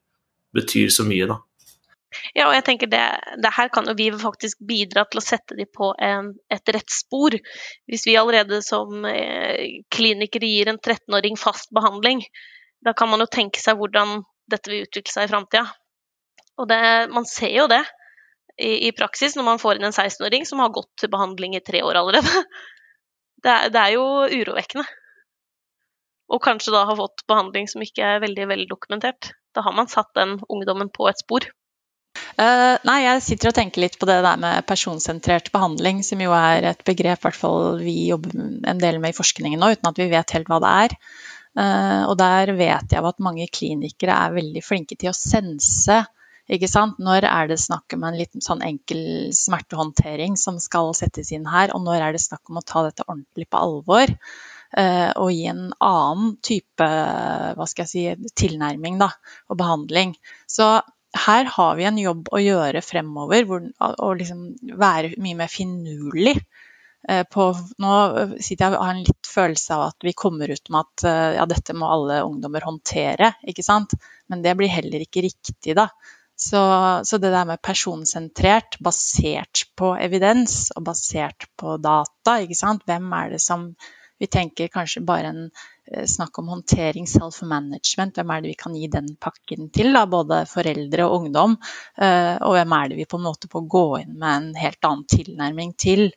[0.58, 1.38] betyr så mye, da.
[2.38, 3.02] Ja, og jeg tenker det,
[3.42, 6.94] det, her kan jo vi faktisk bidra til å sette dem på en, et rett
[6.94, 7.34] spor.
[7.90, 12.22] Hvis vi allerede som eh, klinikere gir en 13-åring fast behandling,
[12.86, 14.22] da kan man jo tenke seg hvordan
[14.54, 15.66] dette vil utvikle seg i framtida.
[16.62, 16.80] Og det,
[17.14, 17.82] man ser jo det
[18.62, 21.66] i, i, praksis når man får inn en 16-åring som har gått til behandling i
[21.66, 22.46] tre år allerede.
[23.46, 24.82] Det det er jo urovekkende.
[26.34, 29.30] Og kanskje da har fått behandling som ikke er veldig veldokumentert.
[29.54, 31.46] Da har man satt den ungdommen på et spor.
[32.38, 36.36] Uh, nei, jeg sitter og tenker litt på det der med personsentrert behandling, som jo
[36.38, 40.06] er et begrep hvert vi jobber en del med i forskningen nå, uten at vi
[40.12, 40.96] vet helt hva det er.
[41.58, 46.04] Uh, og der vet jeg at mange klinikere er veldig flinke til å sense
[46.48, 47.00] ikke sant?
[47.04, 51.74] Når er det snakk om en liten sånn enkel smertehåndtering som skal settes inn her,
[51.76, 54.14] og når er det snakk om å ta dette ordentlig på alvor?
[54.78, 59.10] Uh, og gi en annen type hva skal jeg si, tilnærming da,
[59.50, 60.14] og behandling.
[60.48, 60.78] Så
[61.16, 64.42] her har vi en jobb å gjøre fremover, hvor, og liksom
[64.80, 66.36] være mye mer finurlig.
[67.08, 67.48] Eh, på,
[67.80, 67.94] nå
[68.44, 71.32] sitter jeg og har en litt følelse av at vi kommer ut med at eh,
[71.38, 73.96] ja, dette må alle ungdommer håndtere, ikke sant.
[74.28, 75.90] Men det blir heller ikke riktig, da.
[76.38, 76.60] Så,
[77.08, 82.84] så det der med personsentrert, basert på evidens og basert på data, ikke sant.
[82.86, 83.72] Hvem er det som
[84.20, 85.50] vi tenker kanskje bare en
[85.92, 88.16] Eh, snakk om håndtering, self-management.
[88.16, 89.94] Hvem er det vi kan gi den pakken til?
[89.96, 90.04] Da?
[90.10, 91.56] Både foreldre og ungdom.
[91.96, 94.90] Eh, og hvem er det vi på en måte får gå inn med en helt
[94.90, 96.10] annen tilnærming til?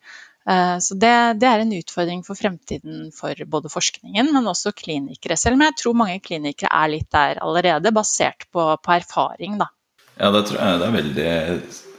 [0.49, 5.39] Eh, så det, det, er en utfordring for fremtiden for både forskningen, men også klinikere.
[5.39, 9.61] Selv om jeg tror mange klinikere er litt der allerede, basert på, på erfaring.
[9.63, 9.71] Da.
[10.17, 11.31] Ja, det, jeg, det, veldig,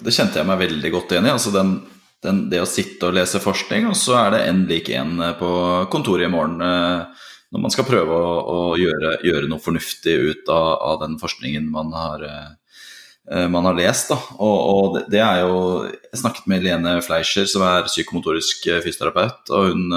[0.04, 1.36] det, kjente jeg meg veldig godt igjen i.
[1.39, 1.78] Altså den
[2.26, 5.51] den, det å sitte og lese forskning, og så er det én lik én på
[5.93, 10.69] kontoret i morgen når man skal prøve å, å gjøre, gjøre, noe fornuftig ut av,
[10.88, 12.24] av den forskningen man har,
[13.51, 14.13] man har lest.
[14.13, 15.57] Og, og det, er jo
[15.89, 19.91] Jeg snakket med Lene Fleischer, som er psykomotorisk fysioterapeut, og hun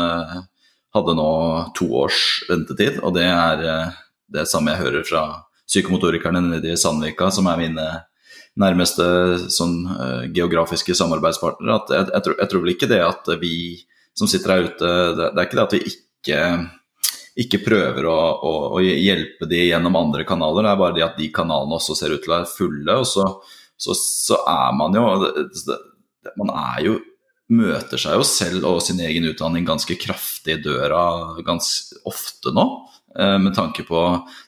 [0.99, 1.31] hadde nå
[1.79, 3.63] to års ventetid, og det er
[4.35, 5.25] det samme jeg hører fra
[5.69, 7.87] psykomotorikerne nede i Sandvika, som er mine
[8.61, 9.05] nærmeste
[9.51, 11.81] sånn, uh, geografiske samarbeidspartnere.
[11.81, 13.55] At jeg, jeg, tror, jeg, tror, vel ikke det at vi
[14.15, 16.43] som sitter her ute Det, det er ikke det at vi ikke,
[17.45, 21.19] ikke prøver å, å, å, hjelpe de gjennom andre kanaler, det er bare det at
[21.19, 23.01] de kanalene også ser ut til å være fulle.
[23.01, 23.27] Og så,
[23.75, 25.09] så, så er man jo
[26.39, 27.01] Man er jo
[27.53, 31.03] møter seg jo selv og sin egen utdanning ganske kraftig i døra
[31.45, 32.65] ganske ofte nå.
[33.19, 33.99] Eh, med tanke på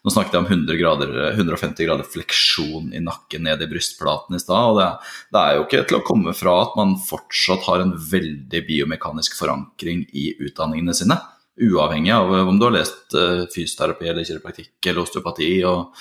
[0.02, 4.42] Nå snakket jeg om 100 grader, 150 grader fleksjon i nakken ned i brystplaten i
[4.42, 4.72] stad.
[4.72, 4.88] og det,
[5.30, 9.38] det, er jo ikke til å komme fra at man fortsatt har en veldig biomekanisk
[9.38, 11.18] forankring i utdanningene sine.
[11.62, 15.94] Uavhengig av om du har lest uh, fysioterapi eller kiropraktikk eller osteopati og,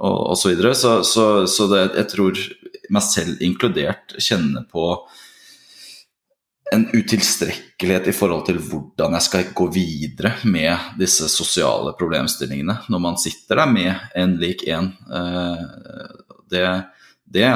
[0.00, 0.72] og, og så videre.
[0.74, 2.40] Så, så, så det, jeg tror
[2.96, 4.88] meg selv inkludert kjenner på
[6.74, 13.02] en utilstrekkelighet i forhold til hvordan jeg skal gå videre med disse sosiale problemstillingene når
[13.02, 14.90] man sitter der med en lik en.
[15.06, 15.66] Eh,
[16.50, 16.64] det,
[17.22, 17.46] det,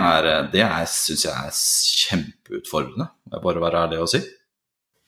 [0.54, 1.56] det syns jeg er
[2.04, 4.22] kjempeutfordrende, må jeg bare være ærlig og si.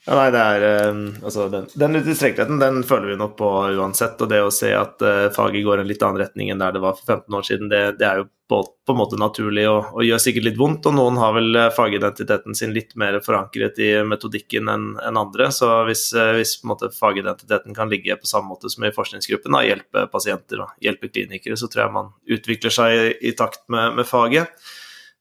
[0.03, 3.49] Ja, nei, det er eh, Altså, den, den utilstrekkeligheten den føler vi nok på
[3.79, 4.19] uansett.
[4.19, 6.83] Og det å se at uh, faget går en litt annen retning enn der det
[6.83, 9.95] var for 15 år siden, det, det er jo på, på, en måte naturlig og,
[9.95, 10.91] og, gjør sikkert litt vondt.
[10.91, 15.53] Og noen har vel uh, fagidentiteten sin litt mer forankret i metodikken enn en andre.
[15.55, 19.63] Så hvis, uh, hvis måte fagidentiteten kan ligge på samme måte som i forskningsgruppen, da,
[19.71, 24.01] hjelpe pasienter og hjelpe klinikere, så tror jeg man utvikler seg i, i takt med,
[24.01, 24.51] med faget.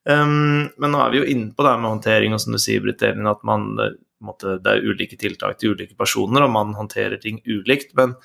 [0.02, 2.58] Um, men nå er vi jo inne på det her med håndtering, og som du
[2.58, 3.76] sier, Britt Elin, at man
[4.24, 7.94] måte, det er ulike tiltak til ulike personer, og man håndterer ting ulikt.
[7.98, 8.16] Men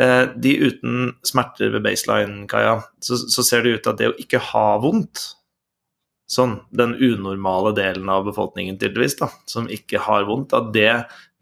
[0.00, 4.10] eh, de uten smerter ved baseline, Kaja, så, så, ser det ut til at det
[4.12, 5.30] å ikke ha vondt
[6.32, 10.92] Sånn, den unormale delen av befolkningen tydeligvis, da, som ikke har vondt, at det,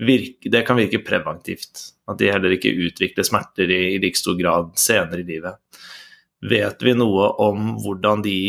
[0.03, 1.85] virke, det kan virke preventivt.
[2.11, 5.61] At de heller ikke utvikler smerter i, i like stor grad senere i livet.
[6.43, 8.41] Vet vi noe om hvordan de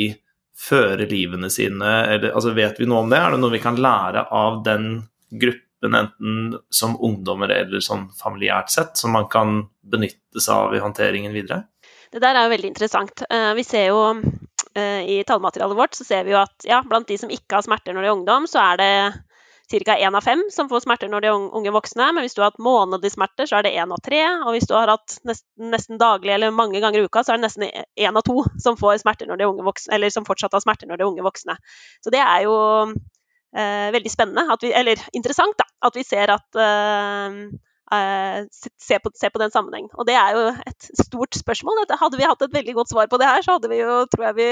[0.61, 3.19] fører livene sine, eller altså vet vi noe om det?
[3.21, 4.89] Er det noe vi kan lære av den
[5.31, 10.83] gruppen, enten som ungdommer eller sånn familiært sett, som man kan benytte seg av i
[10.83, 11.63] håndteringen videre?
[12.11, 13.23] Det der er jo veldig interessant.
[13.31, 14.01] Eh, vi ser jo
[14.75, 17.65] eh, i tallmaterialet vårt så ser vi jo at ja, blant de som ikke har
[17.65, 18.93] smerter når de er ungdom, så er det
[19.71, 19.95] ca.
[19.95, 22.09] én av fem som får smerter når de er unge voksne.
[22.11, 24.19] Men hvis du har hatt månedlige smerter, så er det én av tre.
[24.43, 27.39] Og hvis du har hatt nesten, nesten, daglig eller mange ganger i uka, så er
[27.39, 30.27] det nesten én av to som får smerter når de er unge voksne, eller som
[30.27, 31.57] fortsatt har smerter når de er unge voksne.
[32.03, 32.57] Så det er jo
[33.51, 37.41] veldig spennende, vi, eller interessant, da, at vi ser at eh,
[37.91, 39.91] eh se, på, se, på, den sammenhengen.
[39.99, 41.83] Og det er jo et stort spørsmål.
[41.99, 44.29] Hadde vi hatt et veldig godt svar på det her, så hadde vi jo, tror
[44.29, 44.49] jeg vi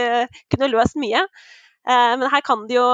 [0.52, 1.24] kunne løst mye.
[1.88, 2.90] Eh, men her kan det jo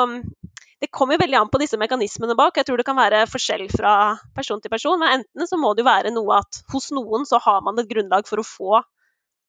[0.83, 2.57] det kommer jo veldig an på disse mekanismene bak.
[2.59, 3.93] Jeg tror det kan være forskjell fra
[4.35, 4.99] person til person.
[5.01, 7.89] Men enten så må det jo være noe at hos noen så har man et
[7.89, 8.81] grunnlag for å få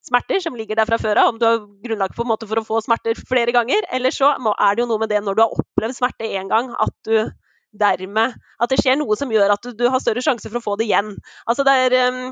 [0.07, 2.66] smerter som ligger der fra før av, om du har grunnlag en måte for å
[2.66, 3.86] få smerter flere ganger.
[3.92, 6.72] Eller så er det jo noe med det når du har opplevd smerte én gang,
[6.78, 7.32] at du
[7.76, 10.64] dermed At det skjer noe som gjør at du, du har større sjanse for å
[10.64, 11.11] få det igjen.
[11.44, 12.30] Altså det er, um,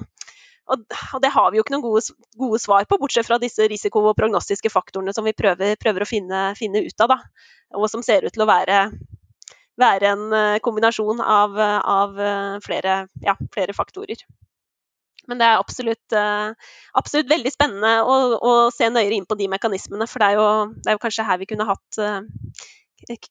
[0.73, 3.67] og, og, det har vi jo ikke noen gode, gode, svar på, bortsett fra disse
[3.69, 7.13] risiko- og prognostiske faktorene som vi prøver, prøver å finne, finne, ut av.
[7.13, 7.51] Da.
[7.77, 8.87] Og som ser ut til å være,
[9.81, 14.25] være en uh, kombinasjon av, av uh, flere, ja, flere faktorer.
[15.31, 16.53] Men det er absolutt, uh,
[16.99, 20.09] absolutt veldig spennende å, å, se nøyere inn på de mekanismene.
[20.11, 22.21] For det er jo, det er jo kanskje her vi kunne hatt uh,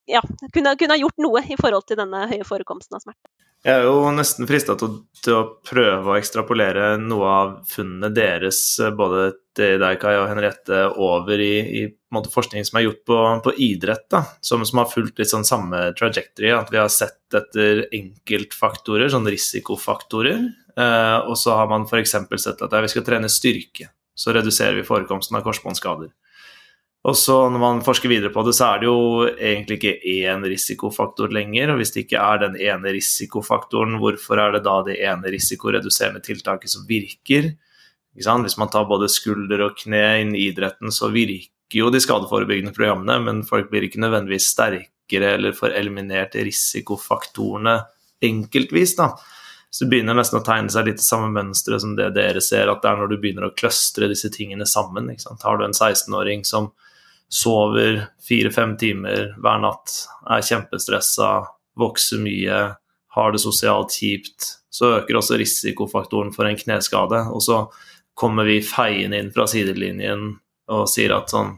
[0.09, 0.21] ja,
[0.53, 3.29] kunne, kunne, ha gjort noe i forhold til denne høye forekomsten av smerte.
[3.63, 8.59] Jeg er jo nesten frista til, til, å prøve å ekstrapolere noe av funnene deres,
[8.97, 11.83] både til deg, Kai og Henriette, over i, i
[12.33, 15.85] forskning som er gjort på, på idrett, da, som, som, har fulgt litt sånn samme
[15.95, 16.51] trajectory.
[16.57, 22.15] At vi har sett etter enkeltfaktorer, sånn risikofaktorer, Eh, og så har man f.eks.
[22.41, 26.09] sett at vi skal trene styrke, så reduserer vi forekomsten av korsbåndskader.
[27.03, 30.45] Og så når man forsker videre på det, så er det jo egentlig ikke én
[30.47, 31.73] risikofaktor lenger.
[31.73, 36.23] Og hvis det ikke er den ene risikofaktoren, hvorfor er det da det ene risikoreduserende
[36.23, 37.51] tiltaket som virker?
[38.15, 42.71] Hvis man tar både skulder og kne inn i idretten, så virker jo de skadeforebyggende
[42.75, 47.81] programmene, men folk blir ikke nødvendigvis sterkere eller får eliminert risikofaktorene
[48.23, 48.95] enkeltvis.
[48.95, 49.11] da.
[49.73, 52.69] Så det begynner nesten å tegne seg litt det samme mønsteret som det dere ser,
[52.69, 55.07] at det er når du begynner å clustre disse tingene sammen.
[55.41, 56.67] Har du en 16-åring som
[57.33, 59.95] sover fire-fem timer hver natt,
[60.29, 61.31] er kjempestressa,
[61.81, 62.59] vokser mye,
[63.17, 67.23] har det sosialt kjipt, så øker også risikofaktoren for en kneskade.
[67.33, 67.63] Og så
[68.13, 70.35] kommer vi feiende inn fra sidelinjen
[70.69, 71.55] og sier at sånn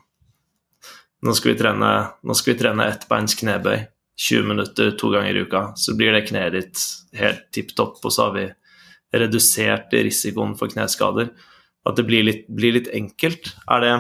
[1.25, 1.91] Nå skal vi trene,
[2.21, 3.79] nå skal vi trene ettbeins knebøy
[4.15, 5.65] 20 minutter to ganger i uka.
[5.75, 6.83] Så blir det kneet ditt
[7.19, 8.45] helt tipp topp, og så har vi
[9.15, 11.31] redusert risikoen for kneskader.
[11.85, 13.51] At det blir litt, blir litt enkelt.
[13.71, 13.95] Er, det,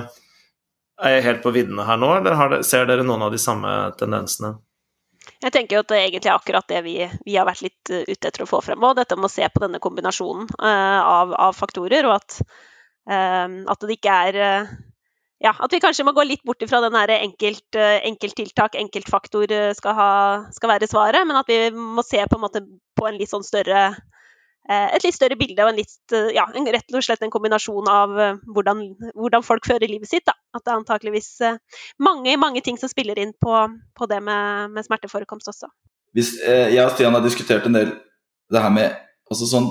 [1.03, 3.73] er jeg helt på viddene her nå, eller det, ser dere noen av de samme
[3.99, 4.55] tendensene?
[5.41, 6.95] Jeg tenker at det er egentlig akkurat det vi,
[7.25, 8.81] vi, har vært litt eh, ute etter å få frem.
[8.85, 12.39] Og dette med å se på denne kombinasjonen uh, av, av, faktorer, og at,
[13.09, 14.75] uh, at, det ikke er uh,
[15.45, 20.09] Ja, at vi kanskje må gå litt bort fra den enkelt, enkelttiltak, enkeltfaktor skal, ha,
[20.55, 23.91] skal være svaret, men at vi må se på en, på en litt sånn større
[24.65, 27.85] Eh, et litt større bilde og en litt, eh, ja, rett og slett en kombinasjon
[27.91, 28.81] av eh, hvordan,
[29.13, 30.25] hvordan folk fører livet sitt.
[30.25, 30.33] Da.
[30.57, 31.29] At det er antakeligvis
[32.01, 33.59] mange, mange ting som spiller inn på,
[33.93, 35.69] på det med, med, smerteforekomst også.
[36.17, 37.93] Hvis, eh, jeg og Stian har diskutert en del
[38.49, 38.97] det her med
[39.29, 39.69] også sånn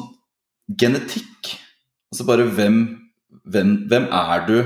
[0.78, 1.56] genetikk.
[2.14, 2.78] Altså bare hvem,
[3.50, 4.56] hvem, hvem er du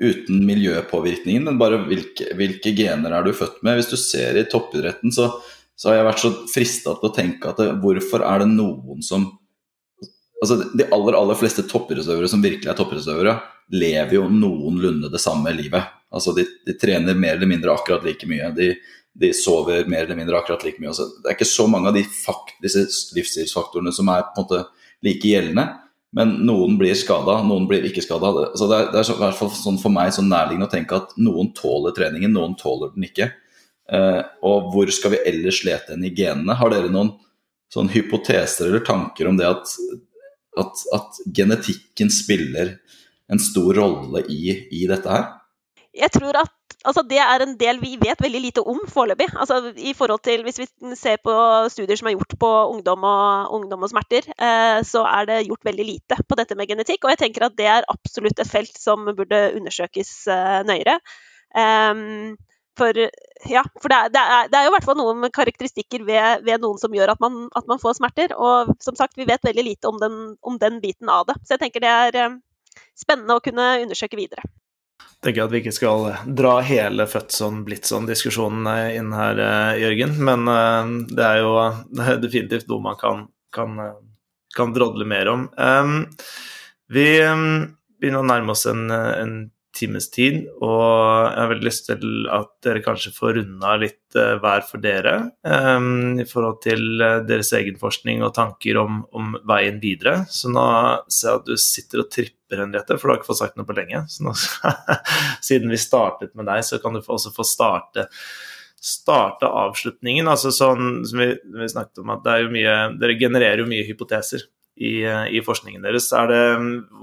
[0.00, 3.76] uten miljøpåvirkningen, men bare hvilke, hvilke, gener er du født med?
[3.78, 5.28] Hvis du ser i toppidretten, så,
[5.76, 9.04] så har jeg vært så frista til å tenke at det, hvorfor er det noen
[9.04, 9.28] som
[10.40, 13.34] altså De aller aller fleste toppidrettsøvere som virkelig er toppidrettsøvere,
[13.76, 15.90] lever jo noenlunde det samme livet.
[16.08, 18.48] Altså de, de, trener mer eller mindre akkurat like mye.
[18.56, 18.70] De,
[19.20, 20.94] de, sover mer eller mindre akkurat like mye.
[20.94, 22.86] Altså, det er ikke så mange av de fakt, disse
[23.18, 24.62] livsstilsfaktorene som er på en måte
[25.04, 25.66] like gjeldende.
[26.16, 28.32] Men noen blir skada, noen blir ikke skada.
[28.48, 31.14] Altså, det, det er i hvert fall sånn for meg sånn nærliggende å tenke at
[31.22, 33.30] noen tåler treningen, noen tåler den ikke.
[33.90, 36.58] Eh, og hvor skal vi ellers lete enn i genene?
[36.58, 37.14] Har dere noen
[37.70, 39.76] sånn hypoteser eller tanker om det at
[40.58, 42.74] at, at, genetikken spiller
[43.30, 45.28] en stor rolle i, i dette her?
[45.96, 46.52] Jeg tror at
[46.84, 49.28] altså, det er en del vi vet veldig lite om foreløpig.
[49.34, 50.66] Altså, Hvis vi
[50.96, 51.34] ser på
[51.68, 55.64] studier som er gjort på ungdom og, ungdom og smerter, eh, så er det gjort
[55.64, 57.04] veldig lite på dette med genetikk.
[57.04, 61.00] Og jeg tenker at det er absolutt et felt som burde undersøkes eh, nøyere.
[61.50, 62.36] Um,
[62.78, 62.96] for,
[63.50, 66.44] ja, for det, er, det, er, det, er, jo i hvert fall noen karakteristikker ved,
[66.46, 68.32] ved noen som gjør at man, at man, får smerter.
[68.38, 70.16] Og som sagt, vi vet veldig lite om den,
[70.46, 71.36] om den, biten av det.
[71.44, 72.38] Så jeg tenker det er eh,
[72.98, 74.46] spennende å kunne undersøke videre.
[75.20, 76.06] Tenker at vi ikke skal
[76.38, 80.14] dra hele Fødson-Blitzon-diskusjonen inn her, eh, Jørgen.
[80.24, 81.54] Men eh, det er jo
[82.24, 83.76] definitivt noe man kan, kan,
[84.56, 85.48] kan drodle mer om.
[86.90, 89.34] Vi begynner å nærme oss en, en
[89.80, 90.42] times tid.
[90.60, 94.82] Og jeg har veldig lyst til at dere kanskje får runda litt uh, hver for
[94.82, 100.20] dere um, i forhold til uh, deres egen forskning og tanker om, om, veien videre.
[100.30, 100.66] Så nå
[101.08, 103.68] ser jeg at du sitter og tripper, Henriette, for du har ikke fått sagt noe
[103.68, 104.04] på lenge.
[104.12, 104.36] Så nå,
[105.48, 108.08] siden vi startet med deg, så kan du også få starte
[108.80, 110.24] starte avslutningen.
[110.24, 113.68] altså sånn som vi, vi snakket om at det er jo mye, Dere genererer jo
[113.68, 114.46] mye hypoteser
[114.76, 116.10] i, i forskningen deres.
[116.10, 116.42] Det,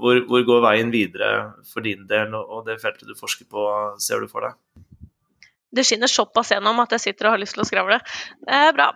[0.00, 1.32] hvor, hvor, går veien videre
[1.68, 3.66] for din del og det feltet du forsker på,
[4.02, 4.58] ser du for deg?
[5.68, 7.98] Det skinner såpass gjennom at jeg sitter og har lyst til å skravle.
[8.40, 8.88] Det er bra.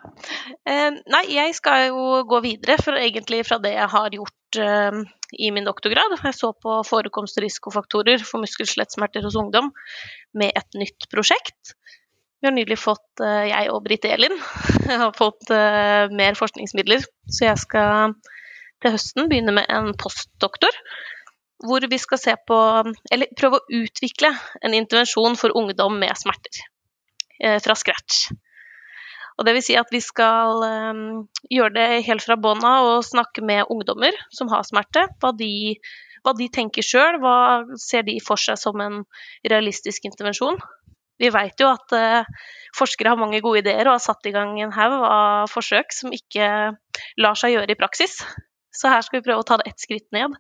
[0.65, 5.03] Eh, nei, jeg skal jo gå videre for egentlig fra det jeg har gjort eh,
[5.37, 6.17] i min doktorgrad.
[6.17, 9.69] Jeg så på forekomst og risikofaktorer for muskel-skjelettsmerter hos ungdom
[10.33, 11.77] med et nytt prosjekt.
[12.41, 14.35] Vi har nylig fått, eh, jeg og Britt Elin,
[15.05, 18.17] har fått eh, mer forskningsmidler, så jeg skal
[18.83, 20.77] til høsten begynne med en postdoktor.
[21.63, 22.59] Hvor vi skal se på,
[23.15, 24.33] eller prøve å utvikle
[24.67, 26.65] en intervensjon for ungdom med smerter.
[27.43, 28.29] Eh, fra scratch.
[29.39, 31.05] Og det vil si at vi skal um,
[31.51, 35.07] gjøre det helt fra bånn av og snakke med ungdommer som har smerte.
[35.23, 35.79] Hva de,
[36.23, 39.01] hva de tenker sjøl, hva ser de for seg som en
[39.49, 40.61] realistisk intervensjon.
[41.23, 44.55] Vi vet jo at uh, forskere har mange gode ideer og har satt i gang
[44.61, 46.47] en haug av forsøk som ikke
[47.23, 48.21] lar seg gjøre i praksis.
[48.73, 50.35] Så her skal vi prøve å ta det ett skritt ned.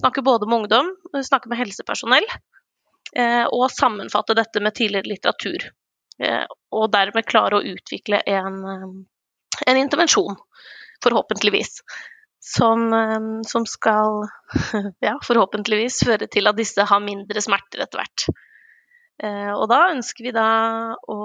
[0.00, 0.90] Snakke både med ungdom,
[1.24, 2.26] snakke med helsepersonell,
[3.14, 5.68] eh, og sammenfatte dette med tidligere litteratur.
[6.18, 8.88] Eh, og dermed klare å utvikle en, eh,
[9.70, 10.38] en intervensjon,
[11.04, 11.82] forhåpentligvis.
[12.48, 12.86] Som,
[13.44, 14.22] som, skal
[15.04, 18.24] ja, forhåpentligvis føre til at disse har mindre smerter etter hvert.
[19.58, 20.46] Og da ønsker vi da
[20.94, 21.18] å,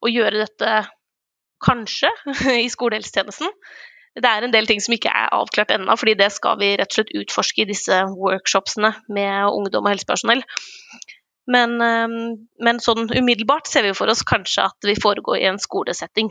[0.00, 0.70] å gjøre dette
[1.62, 2.10] kanskje
[2.64, 3.52] i skolehelsetjenesten,
[4.22, 6.92] det er en del ting som ikke er avklart ennå, fordi det skal vi rett
[6.92, 10.44] og slett utforske i disse workshopsene med ungdom og helsepersonell.
[11.50, 12.18] Men, ehm,
[12.62, 16.30] men sånn umiddelbart ser vi for oss kanskje at vi foregår i en skolesetting.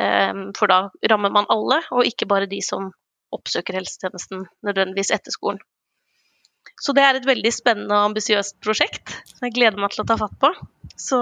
[0.00, 2.92] Ehm, for da rammer man alle, og ikke bare de som
[3.34, 5.60] oppsøker helsetjenesten nødvendigvis etter skolen.
[6.78, 10.08] Så det er et veldig spennende og ambisiøst prosjekt som jeg gleder meg til å
[10.08, 10.52] ta fatt på.
[10.94, 11.18] Så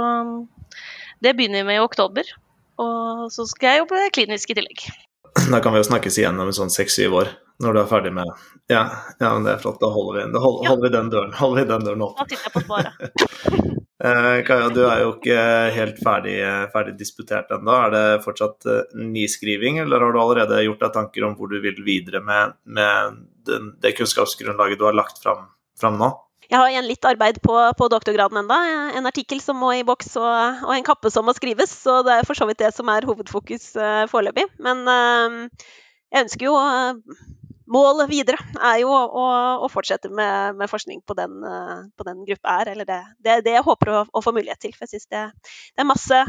[1.25, 2.29] det begynner vi med i oktober.
[2.83, 4.85] Og så skal jeg jobbe klinisk i tillegg.
[5.53, 7.33] Da kan vi jo snakkes igjen om sånn seks-syv år,
[7.63, 8.31] når du er ferdig med
[8.73, 8.83] Ja,
[9.21, 9.79] ja men det er flott.
[9.83, 10.71] Da holder vi, da holder, Ja.
[10.73, 13.73] holder vi den døren holder vi den døren åpen.
[13.97, 15.37] Eh, Kaja, du er jo ikke
[15.73, 16.35] helt ferdig,
[16.71, 17.73] ferdig disputert ennå.
[17.87, 21.57] Er det fortsatt eh, nyskriving, eller har du allerede gjort deg tanker om hvor du
[21.65, 23.17] vil videre med, med
[23.49, 25.47] den, det kunnskapsgrunnlaget du har lagt fram,
[25.81, 26.11] fram nå?
[26.47, 28.59] Jeg har igjen litt arbeid på, på doktorgraden enda.
[28.95, 31.73] En artikkel som må i boks, og, og en kappe som må skrives.
[31.75, 34.47] Så det er for så vidt det som er hovedfokus uh, foreløpig.
[34.63, 35.67] Men uh,
[36.15, 37.25] jeg ønsker jo uh,
[37.67, 39.23] Målet videre er jo å,
[39.59, 42.71] å fortsette med, med, forskning på den, uh, på den gruppa her.
[42.77, 44.75] Eller det, det, det jeg håper å, å, få mulighet til.
[44.77, 45.25] For jeg syns det,
[45.73, 46.21] det, er masse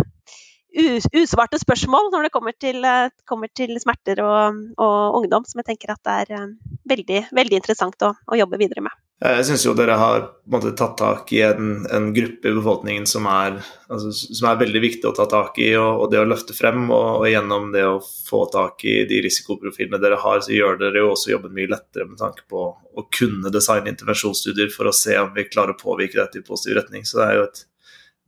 [0.82, 2.82] us, usvarte spørsmål når det kommer til,
[3.30, 6.56] kommer til smerter og, og, ungdom, som jeg tenker at det er
[6.90, 8.98] veldig, veldig interessant å, å jobbe videre med.
[9.18, 13.26] Jeg syns jo dere har måte, tatt tak i en, en, gruppe i befolkningen som
[13.32, 13.56] er,
[13.90, 16.84] altså, som er, veldig viktig å ta tak i, og, og det å løfte frem.
[16.92, 21.02] Og, og, gjennom det å få tak i de risikoprofilene dere har, så gjør dere
[21.02, 25.18] jo også jobben mye lettere med tanke på å kunne designe intervensjonsstudier for å se
[25.18, 27.08] om vi klarer å påvirke dette i positiv retning.
[27.10, 27.66] Så det er jo et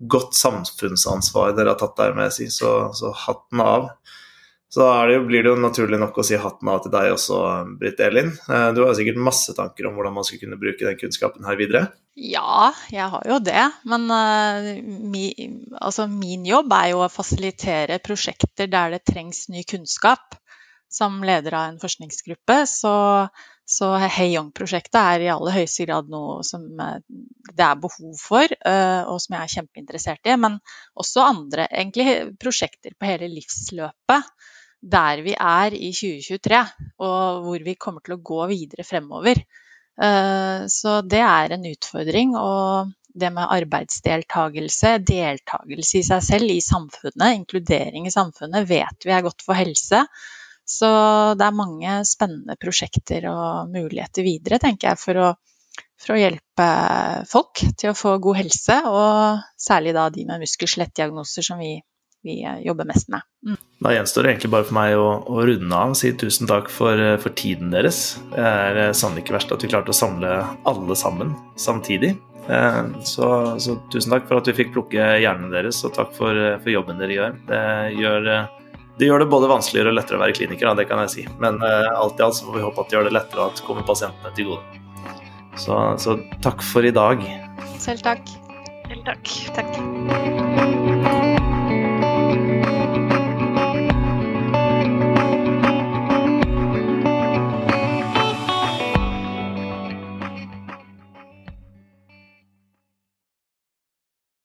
[0.09, 2.49] godt samfunnsansvar dere har tatt der, med, si.
[2.49, 3.91] så, så hatten av.
[4.69, 7.15] Så da det jo, blir det jo naturlig nok å si hatten av til deg
[7.15, 7.39] også,
[7.81, 8.29] Britt Elin.
[8.77, 11.87] Du har sikkert masse tanker om hvordan man skal kunne bruke den kunnskapen her videre?
[12.19, 13.63] Ja, jeg har jo det.
[13.89, 15.31] Men uh, mi,
[15.79, 20.37] altså min jobb er jo å fasilitere prosjekter der det trengs ny kunnskap.
[20.89, 22.93] Som leder av en forskningsgruppe, så,
[23.61, 29.17] så Heyong-prosjektet er i aller høyeste grad noe som det er behov for, uh, og
[29.21, 30.37] som jeg er kjempeinteressert i.
[30.45, 30.57] Men
[30.97, 34.33] også andre egentlig prosjekter på hele livsløpet
[34.81, 36.61] der vi er i 2023,
[37.03, 39.41] og hvor vi kommer til å gå videre fremover.
[40.71, 42.37] Så det er en utfordring.
[42.39, 49.13] Og det med arbeidsdeltagelse, deltakelse i seg selv i samfunnet, inkludering i samfunnet, vet vi
[49.15, 50.03] er godt for helse.
[50.69, 50.89] Så
[51.37, 55.29] det er mange spennende prosjekter og muligheter videre, tenker jeg, for å,
[55.97, 56.67] for å hjelpe
[57.31, 61.79] folk til å få god helse, og særlig da de med muskel-skjelettdiagnoser som vi
[62.23, 63.21] vi jobber mest med.
[63.47, 63.57] Mm.
[63.79, 66.71] Da gjenstår det egentlig bare for meg å, å runde av og si tusen takk
[66.73, 68.19] for, for, tiden deres.
[68.33, 70.33] Det er sannelig ikke verst at vi klarte å samle
[70.69, 72.15] alle sammen samtidig.
[73.05, 73.25] Så,
[73.61, 76.97] så tusen takk for at vi fikk plukke hjernene deres, og takk for, for jobben
[76.99, 77.37] dere gjør.
[77.47, 77.61] Det
[77.99, 78.29] gjør,
[78.97, 81.27] det gjør det både vanskeligere og lettere å være kliniker, det kan jeg si.
[81.39, 83.67] Men alt i alt så får vi håpe at det gjør det lettere at det
[83.69, 84.83] kommer pasientene til gode.
[85.59, 87.23] Så, så takk for i dag.
[87.77, 88.35] Selv takk.
[88.89, 89.35] Selv takk.
[89.59, 91.28] Takk.